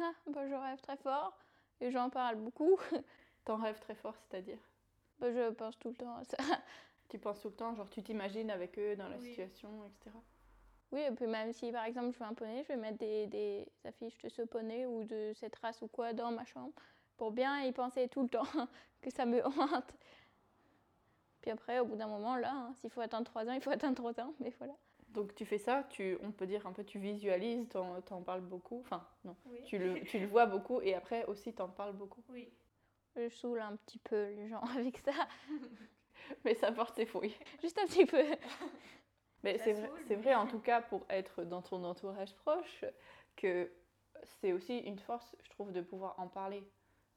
Ah, 0.00 0.12
bah, 0.28 0.46
je 0.48 0.54
rêve 0.54 0.80
très 0.80 0.96
fort 0.96 1.36
et 1.80 1.90
j'en 1.90 2.08
parle 2.08 2.36
beaucoup. 2.36 2.78
T'en 3.44 3.56
rêves 3.56 3.80
très 3.80 3.96
fort, 3.96 4.14
c'est-à-dire? 4.16 4.58
Bah, 5.18 5.32
Je 5.32 5.50
pense 5.50 5.76
tout 5.80 5.88
le 5.88 5.96
temps 5.96 6.16
à 6.16 6.24
ça. 6.24 6.38
Tu 7.10 7.18
penses 7.18 7.40
tout 7.40 7.48
le 7.48 7.54
temps, 7.54 7.74
genre 7.74 7.90
tu 7.90 8.02
t'imagines 8.02 8.50
avec 8.50 8.78
eux 8.78 8.96
dans 8.96 9.08
la 9.08 9.18
situation, 9.18 9.84
etc. 9.84 10.16
Oui, 10.92 11.00
et 11.02 11.10
puis 11.10 11.26
même 11.26 11.52
si 11.52 11.70
par 11.70 11.84
exemple 11.84 12.12
je 12.12 12.18
veux 12.18 12.24
un 12.24 12.34
poney, 12.34 12.62
je 12.64 12.68
vais 12.68 12.76
mettre 12.76 12.98
des, 12.98 13.26
des 13.26 13.68
affiches 13.84 14.18
de 14.18 14.28
ce 14.28 14.42
poney 14.42 14.86
ou 14.86 15.04
de 15.04 15.32
cette 15.34 15.54
race 15.56 15.82
ou 15.82 15.88
quoi 15.88 16.12
dans 16.12 16.32
ma 16.32 16.44
chambre 16.44 16.72
pour 17.20 17.32
bien 17.32 17.64
y 17.64 17.72
penser 17.72 18.08
tout 18.08 18.22
le 18.22 18.30
temps, 18.30 18.46
que 19.02 19.10
ça 19.10 19.26
me 19.26 19.44
hante. 19.44 19.92
Puis 21.42 21.50
après, 21.50 21.78
au 21.78 21.84
bout 21.84 21.96
d'un 21.96 22.06
moment, 22.06 22.36
là, 22.36 22.50
hein, 22.50 22.74
s'il 22.78 22.88
faut 22.88 23.02
attendre 23.02 23.26
trois 23.26 23.46
ans, 23.46 23.52
il 23.52 23.60
faut 23.60 23.68
attendre 23.68 23.94
trois 23.94 24.18
ans, 24.20 24.32
mais 24.40 24.54
voilà. 24.56 24.72
Donc 25.10 25.34
tu 25.34 25.44
fais 25.44 25.58
ça, 25.58 25.84
tu, 25.90 26.16
on 26.22 26.32
peut 26.32 26.46
dire 26.46 26.66
un 26.66 26.72
peu, 26.72 26.82
tu 26.82 26.98
visualises, 26.98 27.68
tu 27.68 27.76
en 27.76 28.22
parles 28.22 28.40
beaucoup, 28.40 28.80
enfin 28.80 29.06
non, 29.26 29.36
tu, 29.66 29.76
le, 29.76 30.00
tu 30.06 30.18
le 30.18 30.28
vois 30.28 30.46
beaucoup 30.46 30.80
et 30.80 30.94
après 30.94 31.26
aussi 31.26 31.52
tu 31.52 31.60
en 31.60 31.68
parles 31.68 31.92
beaucoup. 31.92 32.22
Oui. 32.30 32.48
Je 33.16 33.28
saoule 33.28 33.60
un 33.60 33.76
petit 33.76 33.98
peu 33.98 34.30
les 34.30 34.48
gens 34.48 34.62
avec 34.78 34.96
ça. 34.98 35.12
Mais 36.44 36.54
ça 36.54 36.72
porte 36.72 36.94
ses 36.94 37.06
fruits. 37.06 37.36
Juste 37.62 37.78
un 37.78 37.86
petit 37.86 38.06
peu. 38.06 38.22
Mais 39.42 39.58
c'est 39.58 39.72
vrai, 39.72 39.90
c'est 40.06 40.16
vrai 40.16 40.34
en 40.34 40.46
tout 40.46 40.58
cas 40.58 40.82
pour 40.82 41.06
être 41.08 41.44
dans 41.44 41.62
ton 41.62 41.82
entourage 41.84 42.34
proche 42.36 42.84
que 43.36 43.72
c'est 44.24 44.52
aussi 44.52 44.78
une 44.78 44.98
force, 44.98 45.34
je 45.42 45.48
trouve, 45.50 45.72
de 45.72 45.80
pouvoir 45.80 46.14
en 46.18 46.28
parler. 46.28 46.62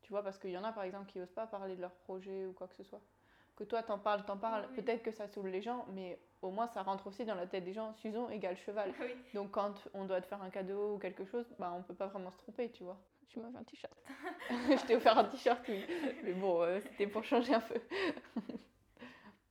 Tu 0.04 0.12
vois, 0.12 0.24
parce 0.24 0.38
qu'il 0.38 0.52
y 0.52 0.58
en 0.58 0.64
a 0.64 0.72
par 0.72 0.84
exemple 0.84 1.12
qui 1.12 1.20
n'osent 1.20 1.34
pas 1.34 1.48
parler 1.48 1.76
de 1.76 1.82
leur 1.82 1.92
projet 1.92 2.46
ou 2.46 2.54
quoi 2.54 2.68
que 2.68 2.76
ce 2.76 2.84
soit. 2.84 3.02
Que 3.56 3.66
toi 3.66 3.84
t'en 3.84 4.00
parles, 4.00 4.26
t'en 4.26 4.38
parles, 4.38 4.68
peut-être 4.74 5.04
que 5.04 5.12
ça 5.12 5.28
saoule 5.28 5.50
les 5.50 5.62
gens, 5.62 5.86
mais 5.92 6.20
au 6.42 6.50
moins 6.50 6.68
ça 6.68 6.82
rentre 6.82 7.08
aussi 7.08 7.24
dans 7.24 7.36
la 7.36 7.46
tête 7.46 7.64
des 7.64 7.74
gens, 7.74 7.94
Susan 7.94 8.30
égale 8.30 8.58
cheval. 8.58 8.94
Donc 9.34 9.52
quand 9.52 9.88
on 9.94 10.06
doit 10.06 10.22
te 10.22 10.28
faire 10.28 10.42
un 10.42 10.50
cadeau 10.50 10.96
ou 10.96 10.98
quelque 10.98 11.26
chose, 11.26 11.46
bah, 11.60 11.74
on 11.78 11.84
peut 11.84 11.94
pas 11.94 12.08
vraiment 12.08 12.32
se 12.32 12.38
tromper, 12.38 12.72
tu 12.72 12.84
vois. 12.84 13.00
Tu 13.30 13.40
m'as 13.40 13.52
fait 13.52 13.58
un 13.58 13.64
t-shirt. 13.64 14.04
je 14.50 14.86
t'ai 14.86 14.96
offert 14.96 15.18
un 15.18 15.24
t-shirt, 15.26 15.64
oui. 15.68 15.84
Mais 16.24 16.34
bon, 16.34 16.62
euh, 16.62 16.80
c'était 16.80 17.08
pour 17.08 17.24
changer 17.24 17.54
un 17.54 17.62
peu. 17.62 17.80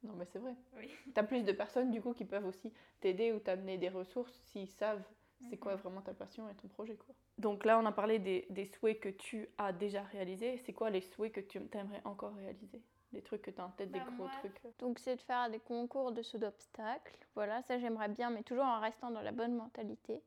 Non, 0.03 0.15
mais 0.17 0.27
c'est 0.27 0.39
vrai. 0.39 0.55
Oui. 0.77 0.91
Tu 1.15 1.21
as 1.21 1.23
plus 1.23 1.43
de 1.45 1.53
personnes, 1.53 1.91
du 1.91 2.01
coup, 2.03 2.13
qui 2.13 2.25
peuvent 2.25 2.47
aussi 2.47 2.73
t'aider 3.01 3.33
ou 3.33 3.39
t'amener 3.39 3.79
des 3.79 3.89
ressources 3.89 4.33
s'ils 4.47 4.69
savent 4.69 5.03
c'est 5.51 5.57
quoi 5.57 5.75
mhm. 5.75 5.81
vraiment 5.81 6.01
ta 6.01 6.15
passion 6.15 6.49
et 6.49 6.55
ton 6.55 6.69
projet. 6.69 6.95
quoi. 6.95 7.15
Donc 7.39 7.65
là, 7.65 7.79
on 7.79 7.87
a 7.87 7.93
parlé 7.93 8.19
des, 8.19 8.47
des 8.51 8.67
souhaits 8.67 9.01
que 9.01 9.09
tu 9.09 9.49
as 9.59 9.73
déjà 9.73 10.03
réalisés. 10.03 10.59
C'est 10.59 10.73
quoi 10.73 10.91
les 10.91 11.01
souhaits 11.01 11.33
que 11.33 11.41
tu 11.41 11.61
aimerais 11.73 12.03
encore 12.05 12.35
réaliser? 12.35 12.83
Des 13.13 13.23
trucs 13.23 13.43
que 13.43 13.51
tu 13.51 13.61
as 13.61 13.67
en 13.67 13.71
tête, 13.71 13.91
des 13.91 13.99
bah, 13.99 14.07
gros 14.17 14.29
trucs 14.29 14.79
Donc 14.79 14.99
c'est 14.99 15.17
de 15.17 15.21
faire 15.21 15.51
des 15.51 15.59
concours 15.59 16.13
de 16.13 16.23
saut 16.23 16.39
d'obstacles. 16.39 17.19
Voilà, 17.35 17.63
ça 17.63 17.79
j'aimerais 17.79 18.09
bien, 18.09 18.31
mais 18.31 18.43
toujours 18.43 18.65
en 18.65 18.81
restant 18.81 19.11
dans 19.11 19.21
la 19.21 19.33
bonne 19.33 19.55
mentalité. 19.55 20.23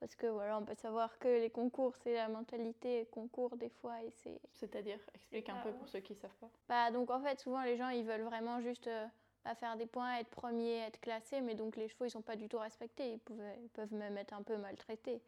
Parce 0.00 0.16
que 0.16 0.26
voilà, 0.26 0.58
on 0.58 0.64
peut 0.64 0.74
savoir 0.74 1.18
que 1.18 1.28
les 1.28 1.50
concours, 1.50 1.94
c'est 2.02 2.14
la 2.14 2.28
mentalité 2.28 3.06
concours 3.12 3.54
des 3.56 3.68
fois 3.68 4.02
et 4.02 4.10
c'est... 4.10 4.40
C'est-à-dire, 4.54 4.98
explique 5.14 5.48
un 5.50 5.56
peu 5.56 5.72
pour 5.72 5.86
ceux 5.88 6.00
qui 6.00 6.14
ne 6.14 6.18
savent 6.18 6.36
pas. 6.40 6.48
Bah 6.68 6.90
donc 6.90 7.10
en 7.10 7.20
fait, 7.20 7.38
souvent 7.38 7.62
les 7.62 7.76
gens, 7.76 7.90
ils 7.90 8.04
veulent 8.04 8.22
vraiment 8.22 8.62
juste 8.62 8.86
euh, 8.86 9.06
bah, 9.44 9.54
faire 9.54 9.76
des 9.76 9.84
points, 9.84 10.16
être 10.16 10.30
premier, 10.30 10.78
être 10.78 11.00
classé, 11.00 11.42
mais 11.42 11.54
donc 11.54 11.76
les 11.76 11.86
chevaux, 11.88 12.06
ils 12.06 12.10
sont 12.10 12.22
pas 12.22 12.36
du 12.36 12.48
tout 12.48 12.58
respectés. 12.58 13.12
Ils, 13.12 13.18
peuvent, 13.18 13.42
ils 13.62 13.68
peuvent 13.68 13.92
même 13.92 14.16
être 14.16 14.32
un 14.32 14.42
peu 14.42 14.56
maltraités. 14.56 15.20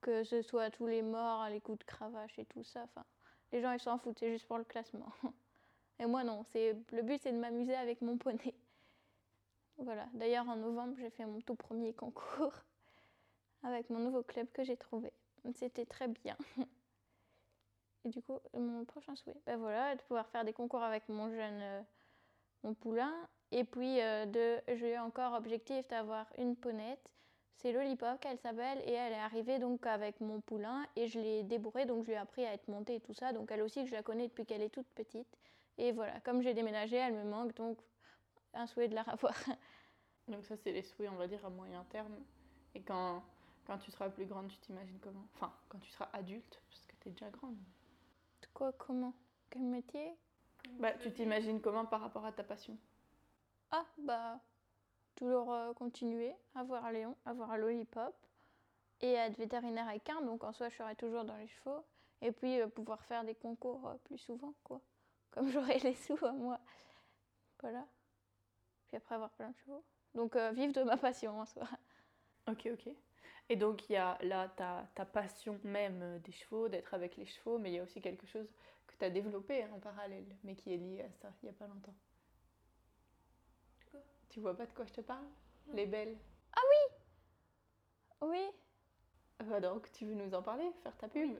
Que 0.00 0.24
ce 0.24 0.40
soit 0.40 0.70
tous 0.70 0.86
les 0.86 1.02
morts, 1.02 1.46
les 1.50 1.60
coups 1.60 1.78
de 1.78 1.84
cravache 1.84 2.38
et 2.38 2.46
tout 2.46 2.64
ça. 2.64 2.84
Enfin, 2.84 3.04
les 3.52 3.60
gens, 3.60 3.72
ils 3.72 3.80
s'en 3.80 3.98
foutent, 3.98 4.18
c'est 4.18 4.32
juste 4.32 4.46
pour 4.46 4.58
le 4.58 4.64
classement. 4.64 5.12
Et 5.98 6.06
moi, 6.06 6.24
non. 6.24 6.42
C'est, 6.44 6.76
le 6.90 7.02
but, 7.02 7.20
c'est 7.22 7.32
de 7.32 7.38
m'amuser 7.38 7.76
avec 7.76 8.00
mon 8.00 8.16
poney. 8.16 8.54
Voilà. 9.76 10.06
D'ailleurs, 10.14 10.48
en 10.48 10.56
novembre, 10.56 10.96
j'ai 10.98 11.10
fait 11.10 11.26
mon 11.26 11.40
tout 11.40 11.54
premier 11.54 11.92
concours 11.92 12.54
avec 13.62 13.90
mon 13.90 13.98
nouveau 13.98 14.22
club 14.22 14.48
que 14.52 14.64
j'ai 14.64 14.76
trouvé. 14.76 15.12
C'était 15.54 15.86
très 15.86 16.08
bien. 16.08 16.36
Et 18.04 18.08
du 18.08 18.20
coup, 18.22 18.38
mon 18.54 18.84
prochain 18.84 19.14
souhait, 19.14 19.36
ben 19.46 19.56
voilà, 19.56 19.94
de 19.94 20.02
pouvoir 20.02 20.28
faire 20.28 20.44
des 20.44 20.52
concours 20.52 20.82
avec 20.82 21.08
mon 21.08 21.30
jeune, 21.30 21.60
euh, 21.60 21.82
mon 22.64 22.74
poulain. 22.74 23.12
Et 23.52 23.64
puis, 23.64 24.00
euh, 24.00 24.60
j'ai 24.68 24.98
encore 24.98 25.34
objectif 25.34 25.86
d'avoir 25.88 26.26
une 26.38 26.56
ponette. 26.56 27.12
C'est 27.56 27.72
Lollipop 27.72 28.18
qu'elle 28.20 28.38
s'appelle 28.38 28.80
et 28.86 28.92
elle 28.92 29.12
est 29.12 29.20
arrivée 29.20 29.60
donc 29.60 29.86
avec 29.86 30.20
mon 30.20 30.40
poulain 30.40 30.84
et 30.96 31.06
je 31.06 31.20
l'ai 31.20 31.44
débourrée 31.44 31.86
donc 31.86 32.02
je 32.02 32.08
lui 32.08 32.14
ai 32.14 32.16
appris 32.16 32.44
à 32.44 32.54
être 32.54 32.66
montée 32.66 32.96
et 32.96 33.00
tout 33.00 33.14
ça. 33.14 33.32
Donc 33.32 33.52
elle 33.52 33.62
aussi, 33.62 33.86
je 33.86 33.92
la 33.92 34.02
connais 34.02 34.26
depuis 34.26 34.44
qu'elle 34.44 34.62
est 34.62 34.70
toute 34.70 34.88
petite. 34.88 35.28
Et 35.78 35.92
voilà, 35.92 36.18
comme 36.20 36.42
j'ai 36.42 36.54
déménagé, 36.54 36.96
elle 36.96 37.14
me 37.14 37.24
manque 37.24 37.54
donc 37.54 37.78
un 38.54 38.66
souhait 38.66 38.88
de 38.88 38.94
la 38.96 39.02
revoir. 39.12 39.34
Donc 40.26 40.44
ça, 40.44 40.56
c'est 40.56 40.72
les 40.72 40.82
souhaits, 40.82 41.10
on 41.12 41.16
va 41.16 41.28
dire, 41.28 41.44
à 41.44 41.50
moyen 41.50 41.84
terme. 41.84 42.16
Et 42.74 42.82
quand, 42.82 43.22
quand 43.66 43.78
tu 43.78 43.90
seras 43.90 44.10
plus 44.10 44.26
grande, 44.26 44.48
tu 44.48 44.58
t'imagines 44.58 44.98
comment? 45.00 45.26
Enfin, 45.34 45.52
quand 45.68 45.78
tu 45.78 45.90
seras 45.90 46.08
adulte, 46.12 46.60
parce 46.68 46.86
que 46.86 46.96
tu 47.00 47.08
es 47.08 47.12
déjà 47.12 47.30
grande. 47.30 47.56
Quoi, 48.54 48.72
comment? 48.72 49.14
Quel 49.50 49.62
métier? 49.62 50.14
Bah, 50.78 50.92
tu 50.92 51.12
t'imagines 51.12 51.60
comment 51.60 51.86
par 51.86 52.00
rapport 52.00 52.24
à 52.24 52.32
ta 52.32 52.44
passion 52.44 52.76
Ah, 53.70 53.86
bah, 53.98 54.40
toujours 55.14 55.52
euh, 55.52 55.72
continuer 55.74 56.34
à 56.54 56.62
voir 56.62 56.90
Léon, 56.92 57.16
à 57.24 57.32
voir 57.32 57.56
Lollipop 57.56 58.14
et 59.00 59.18
à 59.18 59.26
être 59.26 59.36
vétérinaire 59.38 59.90
équin. 59.90 60.20
Donc 60.22 60.44
en 60.44 60.52
soi, 60.52 60.68
je 60.68 60.76
serai 60.76 60.94
toujours 60.96 61.24
dans 61.24 61.36
les 61.36 61.48
chevaux. 61.48 61.84
Et 62.20 62.30
puis 62.30 62.60
euh, 62.60 62.68
pouvoir 62.68 63.02
faire 63.04 63.24
des 63.24 63.34
concours 63.34 63.88
euh, 63.88 63.96
plus 64.04 64.18
souvent, 64.18 64.54
quoi. 64.62 64.80
Comme 65.32 65.48
j'aurai 65.50 65.78
les 65.78 65.94
sous 65.94 66.24
à 66.24 66.32
moi. 66.32 66.60
Voilà. 67.60 67.86
Puis 68.88 68.96
après 68.96 69.14
avoir 69.14 69.30
plein 69.30 69.50
de 69.50 69.56
chevaux. 69.56 69.84
Donc 70.14 70.36
euh, 70.36 70.52
vivre 70.52 70.72
de 70.72 70.82
ma 70.82 70.96
passion 70.96 71.40
en 71.40 71.46
soi. 71.46 71.66
Ok, 72.48 72.68
ok. 72.72 72.94
Et 73.48 73.56
donc, 73.56 73.88
il 73.88 73.92
y 73.92 73.96
a 73.96 74.18
là 74.22 74.48
ta, 74.48 74.88
ta 74.94 75.04
passion 75.04 75.60
même 75.64 76.00
euh, 76.02 76.18
des 76.20 76.32
chevaux, 76.32 76.68
d'être 76.68 76.94
avec 76.94 77.16
les 77.16 77.26
chevaux, 77.26 77.58
mais 77.58 77.70
il 77.70 77.74
y 77.74 77.78
a 77.78 77.82
aussi 77.82 78.00
quelque 78.00 78.26
chose 78.26 78.48
que 78.86 78.96
tu 78.96 79.04
as 79.04 79.10
développé 79.10 79.62
hein, 79.62 79.70
en 79.74 79.78
parallèle, 79.80 80.26
mais 80.44 80.54
qui 80.56 80.72
est 80.74 80.76
lié 80.78 81.02
à 81.02 81.12
ça, 81.20 81.32
il 81.42 81.46
n'y 81.46 81.50
a 81.50 81.54
pas 81.54 81.66
longtemps. 81.66 81.94
Tu 84.30 84.40
vois 84.40 84.56
pas 84.56 84.66
de 84.66 84.72
quoi 84.72 84.84
je 84.86 84.92
te 84.94 85.00
parle? 85.00 85.26
Les 85.74 85.86
belles. 85.86 86.16
Oui, 88.22 88.50
Bah 89.44 89.60
donc, 89.60 89.90
tu 89.92 90.06
veux 90.06 90.14
nous 90.14 90.32
en 90.34 90.42
parler 90.42 90.70
Faire 90.82 90.96
ta 90.96 91.08
pub? 91.08 91.38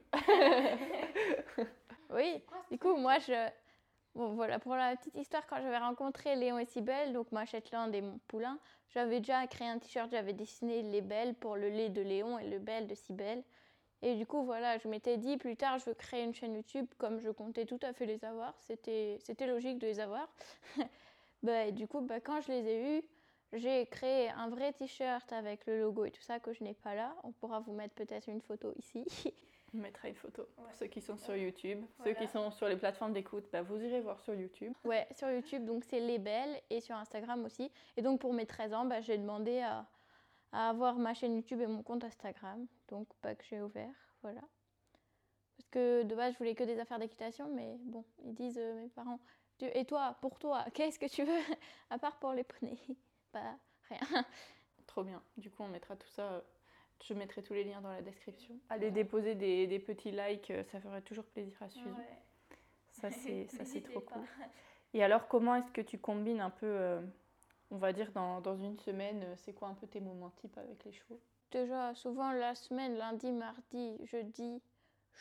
Oui. 2.10 2.42
Du 2.70 2.78
coup, 2.78 2.96
moi, 2.96 3.18
je. 3.18 3.50
Bon, 4.14 4.34
voilà, 4.34 4.58
pour 4.58 4.74
la 4.76 4.94
petite 4.94 5.16
histoire, 5.16 5.46
quand 5.46 5.56
j'avais 5.62 5.78
rencontré 5.78 6.36
Léon 6.36 6.58
et 6.58 6.66
Cybèle, 6.66 7.14
donc 7.14 7.32
ma 7.32 7.46
Shetland 7.46 7.94
et 7.94 8.02
mon 8.02 8.18
poulain, 8.28 8.58
j'avais 8.90 9.20
déjà 9.20 9.46
créé 9.46 9.66
un 9.68 9.78
t-shirt, 9.78 10.10
j'avais 10.10 10.34
dessiné 10.34 10.82
les 10.82 11.00
belles 11.00 11.34
pour 11.34 11.56
le 11.56 11.70
lait 11.70 11.88
de 11.88 12.02
Léon 12.02 12.38
et 12.38 12.46
le 12.48 12.58
belle 12.58 12.86
de 12.86 12.94
Cybèle. 12.94 13.42
Et 14.02 14.14
du 14.16 14.26
coup, 14.26 14.44
voilà, 14.44 14.76
je 14.78 14.88
m'étais 14.88 15.16
dit 15.16 15.38
plus 15.38 15.56
tard, 15.56 15.78
je 15.78 15.86
veux 15.86 15.94
créer 15.94 16.24
une 16.24 16.34
chaîne 16.34 16.54
YouTube 16.54 16.86
comme 16.98 17.20
je 17.20 17.30
comptais 17.30 17.64
tout 17.64 17.78
à 17.82 17.92
fait 17.94 18.04
les 18.04 18.24
avoir. 18.24 18.54
C'était 18.60 19.18
c'était 19.22 19.46
logique 19.46 19.78
de 19.78 19.86
les 19.86 20.00
avoir. 20.00 20.28
bah, 21.42 21.66
et 21.66 21.72
du 21.72 21.86
coup, 21.88 22.00
bah, 22.02 22.20
quand 22.20 22.40
je 22.42 22.52
les 22.52 22.66
ai 22.68 22.98
eus, 22.98 23.02
j'ai 23.54 23.86
créé 23.86 24.28
un 24.30 24.48
vrai 24.48 24.72
t-shirt 24.72 25.32
avec 25.32 25.66
le 25.66 25.80
logo 25.80 26.04
et 26.04 26.10
tout 26.10 26.22
ça 26.22 26.40
que 26.40 26.52
je 26.52 26.64
n'ai 26.64 26.74
pas 26.74 26.94
là. 26.94 27.14
On 27.24 27.32
pourra 27.32 27.60
vous 27.60 27.72
mettre 27.72 27.94
peut-être 27.94 28.28
une 28.28 28.42
photo 28.42 28.72
ici. 28.76 29.04
On 29.74 29.78
mettra 29.78 30.08
une 30.08 30.14
photo. 30.14 30.44
Pour 30.56 30.70
ceux 30.74 30.86
qui 30.86 31.00
sont 31.00 31.16
sur 31.16 31.34
YouTube, 31.34 31.82
Voilà. 31.98 32.12
ceux 32.12 32.18
qui 32.26 32.30
sont 32.30 32.50
sur 32.50 32.68
les 32.68 32.76
plateformes 32.76 33.12
d'écoute, 33.14 33.44
bah, 33.50 33.62
vous 33.62 33.76
irez 33.82 34.00
voir 34.00 34.20
sur 34.20 34.34
YouTube. 34.34 34.74
Ouais, 34.84 35.08
sur 35.16 35.30
YouTube, 35.30 35.64
donc 35.64 35.84
c'est 35.84 36.00
Les 36.00 36.18
Belles 36.18 36.60
et 36.68 36.80
sur 36.80 36.94
Instagram 36.96 37.42
aussi. 37.44 37.70
Et 37.96 38.02
donc 38.02 38.20
pour 38.20 38.34
mes 38.34 38.44
13 38.46 38.74
ans, 38.74 38.84
bah, 38.84 39.00
j'ai 39.00 39.16
demandé 39.16 39.60
à, 39.60 39.86
à 40.52 40.68
avoir 40.68 40.96
ma 40.96 41.14
chaîne 41.14 41.34
YouTube 41.36 41.60
et 41.62 41.66
mon 41.66 41.82
compte 41.82 42.04
Instagram, 42.04 42.66
donc 42.88 43.08
pas 43.22 43.34
que 43.34 43.44
j'ai 43.44 43.62
ouvert, 43.62 43.94
voilà. 44.22 44.42
Parce 45.56 45.68
que 45.70 46.02
de 46.02 46.14
base, 46.14 46.34
je 46.34 46.38
voulais 46.38 46.54
que 46.54 46.64
des 46.64 46.78
affaires 46.78 46.98
d'équitation, 46.98 47.48
mais 47.54 47.76
bon, 47.80 48.04
ils 48.24 48.34
disent 48.34 48.58
euh, 48.58 48.74
mes 48.82 48.88
parents, 48.90 49.20
Tu- 49.58 49.64
et 49.72 49.86
toi, 49.86 50.18
pour 50.20 50.38
toi, 50.38 50.64
qu'est-ce 50.74 50.98
que 50.98 51.06
tu 51.06 51.24
veux? 51.24 51.40
À 51.88 51.98
part 51.98 52.18
pour 52.18 52.32
les 52.34 52.44
poneys 52.44 52.76
Bah 53.32 53.54
rien. 53.88 54.24
Trop 54.86 55.02
bien. 55.04 55.22
Du 55.38 55.50
coup, 55.50 55.62
on 55.62 55.68
mettra 55.68 55.96
tout 55.96 56.08
ça. 56.08 56.42
Je 57.02 57.14
mettrai 57.14 57.42
tous 57.42 57.52
les 57.52 57.64
liens 57.64 57.80
dans 57.80 57.92
la 57.92 58.02
description. 58.02 58.54
Allez 58.70 58.90
déposer 58.90 59.34
des, 59.34 59.66
des 59.66 59.78
petits 59.78 60.12
likes, 60.12 60.50
euh, 60.50 60.62
ça 60.64 60.80
ferait 60.80 61.02
toujours 61.02 61.24
plaisir 61.24 61.56
à 61.60 61.68
Suze. 61.68 61.96
Ça, 62.90 63.10
c'est 63.10 63.46
ça, 63.50 63.64
c'est 63.64 63.80
trop 63.80 64.00
cool. 64.00 64.22
Et 64.94 65.02
alors, 65.02 65.26
comment 65.26 65.56
est-ce 65.56 65.72
que 65.72 65.80
tu 65.80 65.98
combines 65.98 66.40
un 66.40 66.50
peu, 66.50 66.66
euh, 66.66 67.00
on 67.70 67.76
va 67.76 67.92
dire, 67.92 68.12
dans, 68.12 68.40
dans 68.40 68.56
une 68.56 68.78
semaine, 68.78 69.22
euh, 69.24 69.34
c'est 69.36 69.52
quoi 69.52 69.68
un 69.68 69.74
peu 69.74 69.86
tes 69.86 70.00
moments 70.00 70.30
types 70.30 70.56
avec 70.58 70.84
les 70.84 70.92
chevaux? 70.92 71.20
Déjà, 71.50 71.94
souvent 71.94 72.32
la 72.32 72.54
semaine, 72.54 72.96
lundi, 72.96 73.32
mardi, 73.32 73.98
jeudi, 74.04 74.62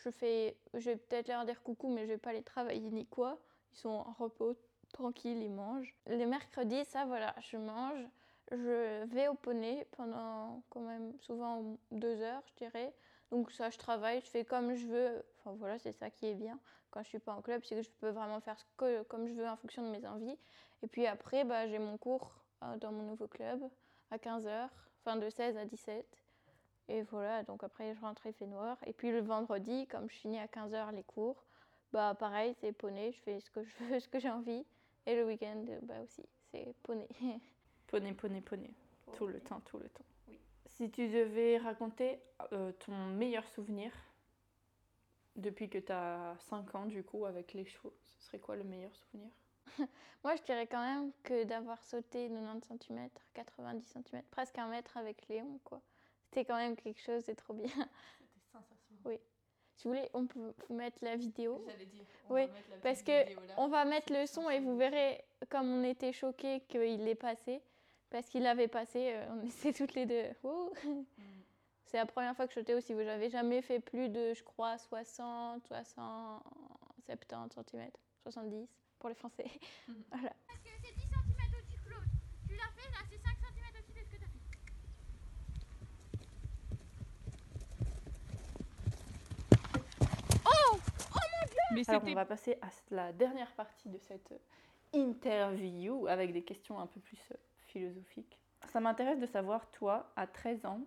je 0.04 0.10
fais, 0.10 0.56
je 0.74 0.92
vais 0.92 0.98
peut-être 0.98 1.28
leur 1.28 1.46
dire 1.46 1.62
coucou, 1.64 1.90
mais 1.94 2.04
je 2.04 2.12
vais 2.12 2.18
pas 2.18 2.34
les 2.34 2.44
travailler 2.44 2.90
ni 2.92 3.06
quoi. 3.06 3.40
Ils 3.74 3.78
sont 3.78 3.90
en 3.90 4.14
repos, 4.14 4.56
tranquilles, 4.94 5.42
ils 5.42 5.52
mangent. 5.52 5.96
Les 6.08 6.26
mercredis, 6.26 6.86
ça 6.86 7.06
voilà, 7.06 7.36
je 7.42 7.58
mange. 7.58 8.06
Je 8.51 9.05
vais 9.05 9.27
au 9.27 9.34
poney 9.34 9.88
pendant 9.98 10.62
quand 10.70 10.81
même 10.81 11.13
souvent 11.22 11.77
deux 11.91 12.22
heures, 12.22 12.43
je 12.48 12.65
dirais. 12.65 12.93
Donc 13.31 13.51
ça, 13.51 13.70
je 13.70 13.77
travaille, 13.77 14.22
je 14.22 14.25
fais 14.27 14.43
comme 14.43 14.75
je 14.75 14.88
veux. 14.88 15.24
Enfin 15.39 15.55
voilà, 15.58 15.79
c'est 15.79 15.93
ça 15.93 16.10
qui 16.10 16.27
est 16.27 16.36
bien 16.36 16.60
quand 16.91 17.01
je 17.03 17.08
suis 17.08 17.20
pas 17.20 17.34
en 17.34 17.41
club, 17.41 17.63
c'est 17.63 17.75
que 17.75 17.81
je 17.81 17.89
peux 18.00 18.10
vraiment 18.10 18.39
faire 18.41 18.60
ce 18.60 18.65
que, 18.77 19.03
comme 19.03 19.27
je 19.27 19.34
veux 19.34 19.48
en 19.48 19.55
fonction 19.55 19.81
de 19.81 19.98
mes 19.98 20.05
envies. 20.05 20.38
Et 20.84 20.88
puis 20.88 21.08
après, 21.08 21.43
bah, 21.43 21.67
j'ai 21.67 21.79
mon 21.79 21.98
cours 21.98 22.36
euh, 22.63 22.77
dans 22.77 22.91
mon 22.91 23.03
nouveau 23.03 23.27
club 23.27 23.62
à 24.12 24.17
15h, 24.17 24.70
enfin 25.00 25.15
de 25.15 25.29
16 25.29 25.58
à 25.58 25.65
17. 25.65 26.05
Et 26.89 27.01
voilà, 27.03 27.43
donc 27.43 27.63
après 27.63 27.96
je 27.96 28.01
rentre, 28.01 28.25
il 28.25 28.34
fait 28.34 28.46
noir. 28.46 28.77
Et 28.86 28.93
puis 28.93 29.12
le 29.12 29.22
vendredi, 29.22 29.88
comme 29.88 30.10
je 30.10 30.15
finis 30.15 30.39
à 30.39 30.48
15h 30.48 30.93
les 30.93 31.03
cours, 31.03 31.46
bah 31.93 32.15
pareil, 32.20 32.53
c'est 32.60 32.74
poney, 32.74 33.12
je 33.13 33.22
fais 33.22 33.39
ce 33.39 33.50
que 33.50 33.63
je 33.63 33.75
veux, 33.84 34.00
ce 34.00 34.08
que 34.08 34.20
j'ai 34.20 34.29
envie. 34.29 34.65
Et 35.05 35.15
le 35.15 35.25
week-end, 35.25 35.63
bah 35.84 36.01
aussi, 36.03 36.25
c'est 36.51 36.75
poney. 36.84 37.08
Poney, 37.92 38.14
poney, 38.14 38.40
poney. 38.40 38.74
Tout 39.18 39.28
le 39.28 39.42
temps, 39.42 39.60
tout 39.66 39.78
le 39.78 39.90
temps. 39.90 40.06
Si 40.66 40.90
tu 40.90 41.10
devais 41.10 41.58
raconter 41.58 42.20
euh, 42.54 42.72
ton 42.86 42.96
meilleur 43.08 43.46
souvenir 43.50 43.92
depuis 45.36 45.70
que 45.70 45.78
tu 45.78 45.92
as 45.92 46.36
5 46.40 46.74
ans, 46.76 46.86
du 46.86 47.04
coup, 47.04 47.26
avec 47.26 47.54
les 47.54 47.66
chevaux, 47.66 47.94
ce 48.06 48.28
serait 48.28 48.40
quoi 48.40 48.56
le 48.56 48.64
meilleur 48.64 48.96
souvenir? 48.96 49.30
Moi, 50.24 50.38
je 50.38 50.44
dirais 50.44 50.68
quand 50.68 50.82
même 50.82 51.12
que 51.24 51.44
d'avoir 51.44 51.84
sauté 51.84 52.30
90 52.30 52.66
cm, 52.66 53.10
90 53.34 53.86
cm, 53.86 54.24
presque 54.32 54.58
un 54.58 54.68
mètre 54.68 54.96
avec 54.96 55.28
Léon, 55.28 55.60
quoi. 55.66 55.82
C'était 56.24 56.46
quand 56.46 56.56
même 56.56 56.78
quelque 56.78 57.02
chose, 57.02 57.22
c'est 57.26 57.36
trop 57.36 57.54
bien. 57.54 57.68
C'était 57.68 58.40
sensationnel. 58.54 59.20
Si 59.76 59.88
vous 59.88 59.94
voulez, 59.96 60.10
on 60.14 60.28
peut 60.28 60.54
mettre 60.70 61.00
la 61.02 61.18
vidéo. 61.18 61.62
J'allais 61.68 61.88
dire. 61.88 62.06
Oui, 62.30 62.44
parce 62.84 63.04
que 63.04 63.12
On 63.58 63.68
va 63.68 63.84
mettre 63.84 64.14
le 64.14 64.26
son 64.28 64.50
et 64.50 64.60
vous 64.60 64.78
verrez 64.78 65.26
comme 65.50 65.68
on 65.68 65.84
était 65.84 66.14
choqués 66.14 66.62
qu'il 66.70 67.08
est 67.08 67.16
passé. 67.16 67.62
Parce 68.12 68.27
qu'il 68.27 68.46
avait 68.46 68.68
passé, 68.68 69.13
euh, 69.13 69.25
on 69.32 69.48
était 69.48 69.72
toutes 69.72 69.96
les 69.96 70.06
deux. 70.06 70.25
Wouh 70.44 70.74
C'est 71.86 71.98
la 71.98 72.06
première 72.06 72.36
fois 72.36 72.46
que 72.46 72.53
je 72.53 72.60
sautais 72.60 72.74
aussi. 72.74 72.94
J'avais 72.94 73.30
jamais 73.30 73.62
fait 73.62 73.80
plus 73.80 74.10
de, 74.10 74.34
je 74.34 74.44
crois, 74.44 74.77
60, 74.77 75.65
60, 75.65 76.44
70 77.06 77.56
cm, 77.72 77.89
70 78.24 78.68
pour 79.00 79.10
les 79.10 79.15
Français. 79.15 79.46
voilà. 80.12 80.34
Parce 80.46 80.60
que 80.60 80.70
c'est 80.84 80.94
10 80.94 81.01
cm 81.01 81.13
au-dessus 81.58 81.77
de 81.77 81.89
Claude. 81.89 82.03
Tu 82.48 82.56
l'as 82.56 82.72
fait, 82.75 82.91
là, 82.91 82.98
c'est 83.10 83.18
5 83.18 83.38
cm 83.39 83.65
au-dessus 83.80 83.94
de 83.94 84.00
ce 84.00 84.10
que 84.12 84.18
tu 84.18 84.24
as 84.24 84.27
fait. 84.27 84.38
Mais 91.74 91.89
Alors, 91.89 92.03
on 92.06 92.13
va 92.13 92.25
passer 92.25 92.58
à 92.62 92.68
la 92.94 93.13
dernière 93.13 93.53
partie 93.53 93.88
de 93.88 93.98
cette 93.98 94.34
interview 94.91 96.06
avec 96.08 96.34
des 96.34 96.44
questions 96.44 96.77
un 96.77 96.88
peu 96.88 97.00
plus 97.00 97.18
Ça 98.66 98.80
m'intéresse 98.80 99.20
de 99.20 99.25
savoir, 99.25 99.70
toi, 99.72 100.12
à 100.16 100.28
13 100.28 100.66
ans, 100.66 100.82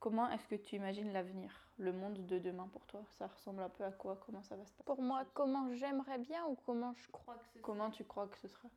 comment 0.00 0.28
est-ce 0.30 0.46
que 0.46 0.54
tu 0.54 0.76
imagines 0.76 1.12
l'avenir, 1.12 1.50
le 1.78 1.92
monde 1.92 2.26
de 2.26 2.38
demain 2.38 2.68
pour 2.72 2.84
toi? 2.86 3.02
Ça 3.18 3.26
ressemble 3.26 3.62
un 3.62 3.68
peu 3.68 3.84
à 3.84 3.92
quoi? 3.92 4.16
Comment 4.24 4.42
ça 4.42 4.56
va 4.56 4.64
se 4.64 4.72
passer? 4.72 4.84
Pour 4.84 5.02
moi, 5.02 5.24
comment 5.34 5.72
j'aimerais 5.74 6.18
bien 6.18 6.44
ou 6.46 6.56
comment 6.66 6.94
je 6.94 7.08
crois 7.10 7.34
que 7.36 7.46
ce 7.48 7.58
Comment 7.60 7.90
tu 7.90 8.04
crois 8.04 8.26
que 8.26 8.38
ce 8.38 8.48
sera? 8.48 8.68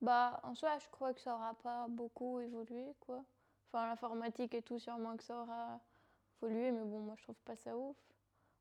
Bah, 0.00 0.40
en 0.42 0.54
soi, 0.54 0.78
je 0.78 0.88
crois 0.90 1.14
que 1.14 1.20
ça 1.20 1.34
aura 1.34 1.54
pas 1.54 1.86
beaucoup 1.88 2.40
évolué, 2.40 2.94
quoi. 3.00 3.24
Enfin, 3.68 3.86
l'informatique 3.86 4.54
et 4.54 4.62
tout, 4.62 4.78
sûrement 4.78 5.16
que 5.16 5.22
ça 5.22 5.40
aura 5.40 5.80
évolué, 6.42 6.72
mais 6.72 6.84
bon, 6.84 7.00
moi, 7.00 7.14
je 7.16 7.22
trouve 7.22 7.40
pas 7.44 7.56
ça 7.56 7.76
ouf. 7.76 7.96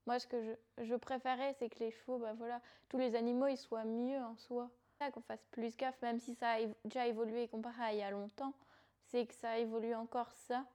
Moi, 0.06 0.20
ce 0.20 0.28
que 0.28 0.42
je, 0.44 0.86
je 0.86 0.96
préférais, 0.96 1.54
c'est 1.54 1.70
que 1.70 1.80
les 1.80 1.92
chevaux, 1.92 2.18
bah 2.18 2.34
voilà, 2.34 2.62
tous 2.90 2.98
les 2.98 3.16
animaux, 3.16 3.48
ils 3.48 3.58
soient 3.58 3.86
mieux 3.86 4.20
en 4.20 4.36
soi. 4.36 4.70
Qu'on 5.10 5.22
fasse 5.22 5.44
plus 5.52 5.76
gaffe, 5.78 6.00
même 6.02 6.20
si 6.20 6.36
ça 6.36 6.52
a 6.52 6.60
déjà 6.86 7.08
évolué 7.08 7.48
comparé 7.48 7.82
à 7.84 7.94
il 7.94 8.00
y 8.00 8.04
a 8.04 8.12
longtemps, 8.12 8.54
c'est 9.08 9.26
que 9.26 9.34
ça 9.34 9.58
évolue 9.58 9.96
encore 9.96 10.32
ça. 10.32 10.66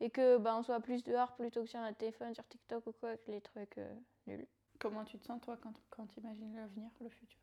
Et 0.00 0.10
que, 0.10 0.38
bah, 0.38 0.56
on 0.56 0.62
soit 0.62 0.80
plus 0.80 1.04
dehors 1.04 1.34
plutôt 1.36 1.62
que 1.62 1.68
sur 1.68 1.80
notre 1.80 1.98
téléphone, 1.98 2.34
sur 2.34 2.46
TikTok 2.48 2.86
ou 2.86 2.92
quoi, 2.92 3.16
que 3.18 3.30
les 3.30 3.40
trucs 3.40 3.78
euh, 3.78 3.94
nuls. 4.26 4.46
Comment 4.78 5.04
tu 5.04 5.18
te 5.18 5.24
sens, 5.26 5.40
toi, 5.40 5.56
quand, 5.62 5.74
quand 5.90 6.06
tu 6.06 6.20
imagines 6.20 6.54
l'avenir, 6.56 6.90
le 7.00 7.08
futur? 7.08 7.40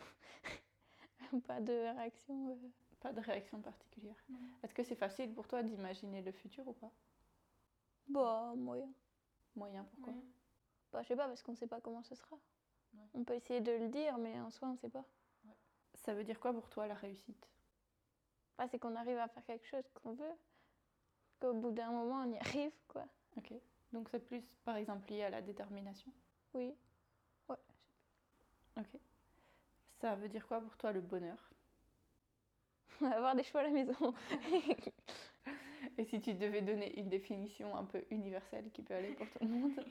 Pas 1.46 1.60
de 1.60 1.72
réaction. 1.72 2.50
euh. 2.50 2.68
Pas 3.00 3.12
de 3.12 3.20
réaction 3.20 3.60
particulière. 3.60 4.16
Est-ce 4.62 4.74
que 4.74 4.82
c'est 4.82 4.96
facile 4.96 5.32
pour 5.34 5.46
toi 5.46 5.62
d'imaginer 5.62 6.22
le 6.22 6.32
futur 6.32 6.66
ou 6.66 6.72
pas? 6.72 6.90
Bah, 8.08 8.54
moyen. 8.56 8.92
Moyen, 9.54 9.84
pourquoi? 9.84 10.14
Bah, 10.92 11.02
je 11.02 11.08
sais 11.08 11.16
pas, 11.16 11.28
parce 11.28 11.42
qu'on 11.42 11.54
sait 11.54 11.66
pas 11.66 11.80
comment 11.80 12.02
ce 12.02 12.14
sera. 12.14 12.36
Ouais. 12.96 13.08
On 13.14 13.24
peut 13.24 13.34
essayer 13.34 13.60
de 13.60 13.72
le 13.72 13.88
dire, 13.88 14.18
mais 14.18 14.38
en 14.40 14.50
soi, 14.50 14.68
on 14.68 14.76
sait 14.76 14.88
pas. 14.88 15.04
Ça 15.94 16.14
veut 16.14 16.24
dire 16.24 16.38
quoi 16.40 16.52
pour 16.52 16.68
toi 16.68 16.86
la 16.86 16.94
réussite? 16.94 17.48
Bah, 18.58 18.66
c'est 18.70 18.78
qu'on 18.78 18.96
arrive 18.96 19.18
à 19.18 19.28
faire 19.28 19.44
quelque 19.44 19.66
chose 19.66 19.84
qu'on 19.94 20.12
veut. 20.12 20.34
Qu'au 21.40 21.54
bout 21.54 21.70
d'un 21.72 21.90
moment, 21.90 22.22
on 22.26 22.32
y 22.32 22.38
arrive, 22.38 22.72
quoi. 22.88 23.06
Ok. 23.36 23.52
Donc 23.92 24.08
c'est 24.10 24.20
plus 24.20 24.42
par 24.64 24.76
exemple 24.76 25.08
lié 25.10 25.22
à 25.22 25.30
la 25.30 25.42
détermination? 25.42 26.12
Oui. 26.54 26.74
Ok. 28.78 29.00
Ça 30.00 30.14
veut 30.16 30.28
dire 30.28 30.46
quoi 30.46 30.60
pour 30.60 30.76
toi 30.76 30.92
le 30.92 31.00
bonheur? 31.00 31.50
Avoir 33.00 33.34
des 33.34 33.42
choix 33.42 33.60
à 33.60 33.64
la 33.64 33.70
maison. 33.70 34.14
Et 35.98 36.04
si 36.04 36.20
tu 36.20 36.34
devais 36.34 36.60
donner 36.60 36.98
une 36.98 37.08
définition 37.08 37.74
un 37.76 37.84
peu 37.84 38.04
universelle 38.10 38.70
qui 38.70 38.82
peut 38.82 38.94
aller 38.94 39.14
pour 39.14 39.28
tout 39.30 39.38
le 39.40 39.48
monde? 39.48 39.84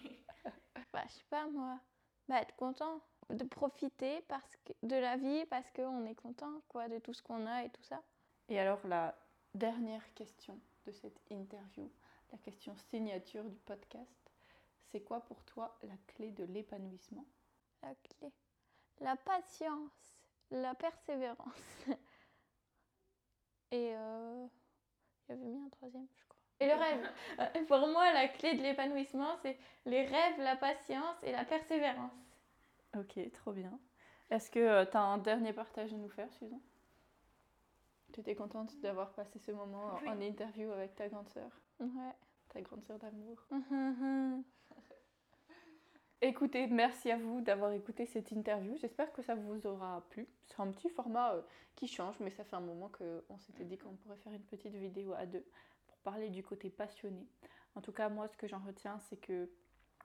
Bah, 0.93 1.03
je 1.07 1.13
sais 1.13 1.25
pas, 1.29 1.47
moi. 1.49 1.79
Bah, 2.27 2.41
être 2.41 2.55
content. 2.55 3.01
De 3.31 3.43
profiter 3.43 4.21
parce 4.27 4.55
que, 4.57 4.73
de 4.83 4.95
la 4.95 5.17
vie 5.17 5.45
parce 5.45 5.71
qu'on 5.71 6.05
est 6.05 6.13
content, 6.13 6.61
quoi, 6.69 6.87
de 6.87 6.99
tout 6.99 7.13
ce 7.13 7.23
qu'on 7.23 7.47
a 7.47 7.63
et 7.63 7.71
tout 7.71 7.81
ça. 7.81 8.03
Et 8.49 8.59
alors 8.59 8.85
la 8.85 9.15
dernière 9.55 10.13
question 10.13 10.59
de 10.85 10.91
cette 10.91 11.19
interview, 11.31 11.91
la 12.31 12.37
question 12.37 12.75
signature 12.91 13.43
du 13.45 13.57
podcast, 13.57 14.31
c'est 14.91 15.01
quoi 15.01 15.21
pour 15.21 15.43
toi 15.45 15.75
la 15.81 15.95
clé 16.07 16.31
de 16.31 16.43
l'épanouissement? 16.43 17.25
La 17.81 17.95
clé. 17.95 18.31
La 18.99 19.15
patience, 19.15 20.15
la 20.51 20.75
persévérance. 20.75 21.85
Et 23.71 23.95
euh, 23.95 24.47
j'avais 25.27 25.45
mis 25.45 25.59
un 25.59 25.69
troisième, 25.69 26.07
je 26.15 26.25
crois. 26.25 26.34
Et 26.59 26.67
le 26.67 26.73
rêve. 26.73 27.11
Euh, 27.39 27.65
Pour 27.67 27.87
moi, 27.87 28.13
la 28.13 28.27
clé 28.29 28.55
de 28.55 28.61
l'épanouissement, 28.63 29.35
c'est 29.41 29.57
les 29.85 30.05
rêves, 30.05 30.39
la 30.39 30.55
patience 30.55 31.17
et 31.23 31.31
la 31.31 31.43
persévérance. 31.43 32.11
Ok, 32.97 33.19
trop 33.33 33.51
bien. 33.51 33.77
Est-ce 34.29 34.49
que 34.49 34.83
tu 34.85 34.97
as 34.97 35.01
un 35.01 35.17
dernier 35.17 35.51
partage 35.53 35.93
à 35.93 35.97
nous 35.97 36.09
faire, 36.09 36.31
Susan? 36.33 36.59
Tu 38.13 38.21
étais 38.21 38.35
contente 38.35 38.79
d'avoir 38.79 39.11
passé 39.11 39.37
ce 39.39 39.51
moment 39.51 39.95
en- 39.95 40.07
en 40.07 40.21
interview 40.21 40.71
avec 40.71 40.95
ta 40.95 41.09
grande 41.09 41.27
sœur, 41.29 41.49
Ouais. 41.81 42.13
ta 42.49 42.61
grande 42.61 42.83
sœur 42.85 42.97
d'amour. 42.99 43.37
Écoutez, 46.21 46.67
merci 46.67 47.11
à 47.11 47.17
vous 47.17 47.41
d'avoir 47.41 47.73
écouté 47.73 48.05
cette 48.05 48.31
interview. 48.31 48.75
J'espère 48.77 49.11
que 49.11 49.21
ça 49.21 49.35
vous 49.35 49.67
aura 49.67 50.01
plu. 50.09 50.27
C'est 50.47 50.59
un 50.61 50.71
petit 50.71 50.89
format 50.89 51.33
euh, 51.33 51.41
qui 51.75 51.87
change, 51.87 52.15
mais 52.21 52.29
ça 52.31 52.43
fait 52.45 52.55
un 52.55 52.61
moment 52.61 52.89
qu'on 52.89 53.37
s'était 53.39 53.65
dit 53.65 53.77
qu'on 53.77 53.93
pourrait 53.97 54.15
faire 54.17 54.31
une 54.33 54.41
petite 54.45 54.73
vidéo 54.73 55.13
à 55.13 55.25
deux 55.25 55.45
parler 56.05 56.29
du 56.29 56.43
côté 56.43 56.69
passionné. 56.69 57.27
En 57.73 57.81
tout 57.81 57.91
cas, 57.91 58.07
moi, 58.07 58.27
ce 58.29 58.37
que 58.37 58.47
j'en 58.47 58.59
retiens, 58.59 58.99
c'est 59.09 59.17
que 59.17 59.49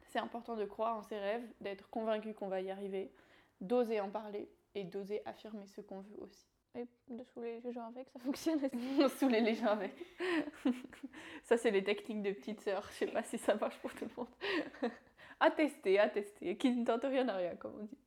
c'est 0.09 0.19
important 0.19 0.57
de 0.57 0.65
croire 0.65 0.97
en 0.97 1.03
ses 1.03 1.19
rêves, 1.19 1.47
d'être 1.61 1.89
convaincu 1.91 2.35
qu'on 2.35 2.49
va 2.49 2.61
y 2.61 2.71
arriver, 2.71 3.13
d'oser 3.61 4.01
en 4.01 4.09
parler 4.11 4.49
et 4.75 4.83
d'oser 4.83 5.23
affirmer 5.27 5.67
ce 5.67 5.81
qu'on 5.81 6.01
veut 6.01 6.23
aussi. 6.23 6.47
Et 6.75 6.87
de 7.09 7.25
saouler 7.25 7.61
les 7.65 7.73
gens 7.73 7.87
avec, 7.87 8.09
ça 8.11 8.19
fonctionne 8.21 8.61
aussi. 8.65 9.09
Saouler 9.19 9.41
les 9.41 9.55
gens 9.57 9.67
avec. 9.67 9.93
ça, 11.43 11.57
c'est 11.57 11.73
les 11.73 11.83
techniques 11.83 12.23
de 12.23 12.31
petite 12.31 12.61
sœur. 12.61 12.89
Je 12.93 12.99
sais 12.99 13.07
pas 13.09 13.25
si 13.25 13.39
ça 13.39 13.57
marche 13.57 13.77
pour 13.79 13.93
tout 13.93 14.05
le 14.05 14.11
monde. 14.17 14.93
à 15.41 15.51
tester, 15.51 15.99
à 15.99 16.09
tester. 16.09 16.57
Qui 16.57 16.71
ne 16.71 16.85
tente 16.85 17.03
rien 17.03 17.29
à 17.29 17.37
rien, 17.37 17.57
comme 17.57 17.75
on 17.81 17.85
dit. 17.85 17.99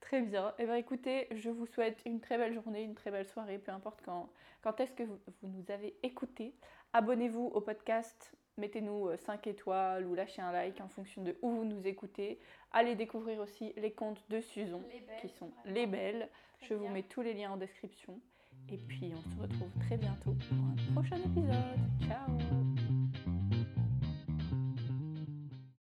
Très 0.00 0.20
bien. 0.20 0.54
Eh 0.58 0.66
bien, 0.66 0.74
écoutez, 0.74 1.26
je 1.30 1.48
vous 1.48 1.66
souhaite 1.66 1.98
une 2.04 2.20
très 2.20 2.36
belle 2.36 2.52
journée, 2.52 2.82
une 2.82 2.94
très 2.94 3.10
belle 3.10 3.26
soirée, 3.26 3.58
peu 3.58 3.72
importe 3.72 4.02
quand, 4.04 4.28
quand 4.62 4.78
est-ce 4.78 4.92
que 4.92 5.02
vous, 5.02 5.18
vous 5.40 5.48
nous 5.48 5.64
avez 5.70 5.96
écoutés. 6.02 6.54
Abonnez-vous 6.96 7.50
au 7.52 7.60
podcast, 7.60 8.32
mettez-nous 8.56 9.14
5 9.18 9.48
étoiles 9.48 10.06
ou 10.06 10.14
lâchez 10.14 10.40
un 10.40 10.50
like 10.50 10.80
en 10.80 10.88
fonction 10.88 11.22
de 11.22 11.36
où 11.42 11.50
vous 11.50 11.66
nous 11.66 11.86
écoutez. 11.86 12.38
Allez 12.72 12.94
découvrir 12.94 13.38
aussi 13.40 13.74
les 13.76 13.92
comptes 13.92 14.24
de 14.30 14.40
Susan, 14.40 14.80
qui 15.20 15.28
sont 15.28 15.50
les 15.66 15.86
belles. 15.86 16.30
Je 16.62 16.72
vous 16.72 16.88
mets 16.88 17.02
tous 17.02 17.20
les 17.20 17.34
liens 17.34 17.50
en 17.50 17.58
description. 17.58 18.18
Et 18.70 18.78
puis, 18.78 19.12
on 19.14 19.30
se 19.30 19.42
retrouve 19.42 19.70
très 19.86 19.98
bientôt 19.98 20.34
pour 20.48 20.56
un 20.56 20.94
prochain 20.94 21.16
épisode. 21.16 22.08
Ciao 22.08 22.85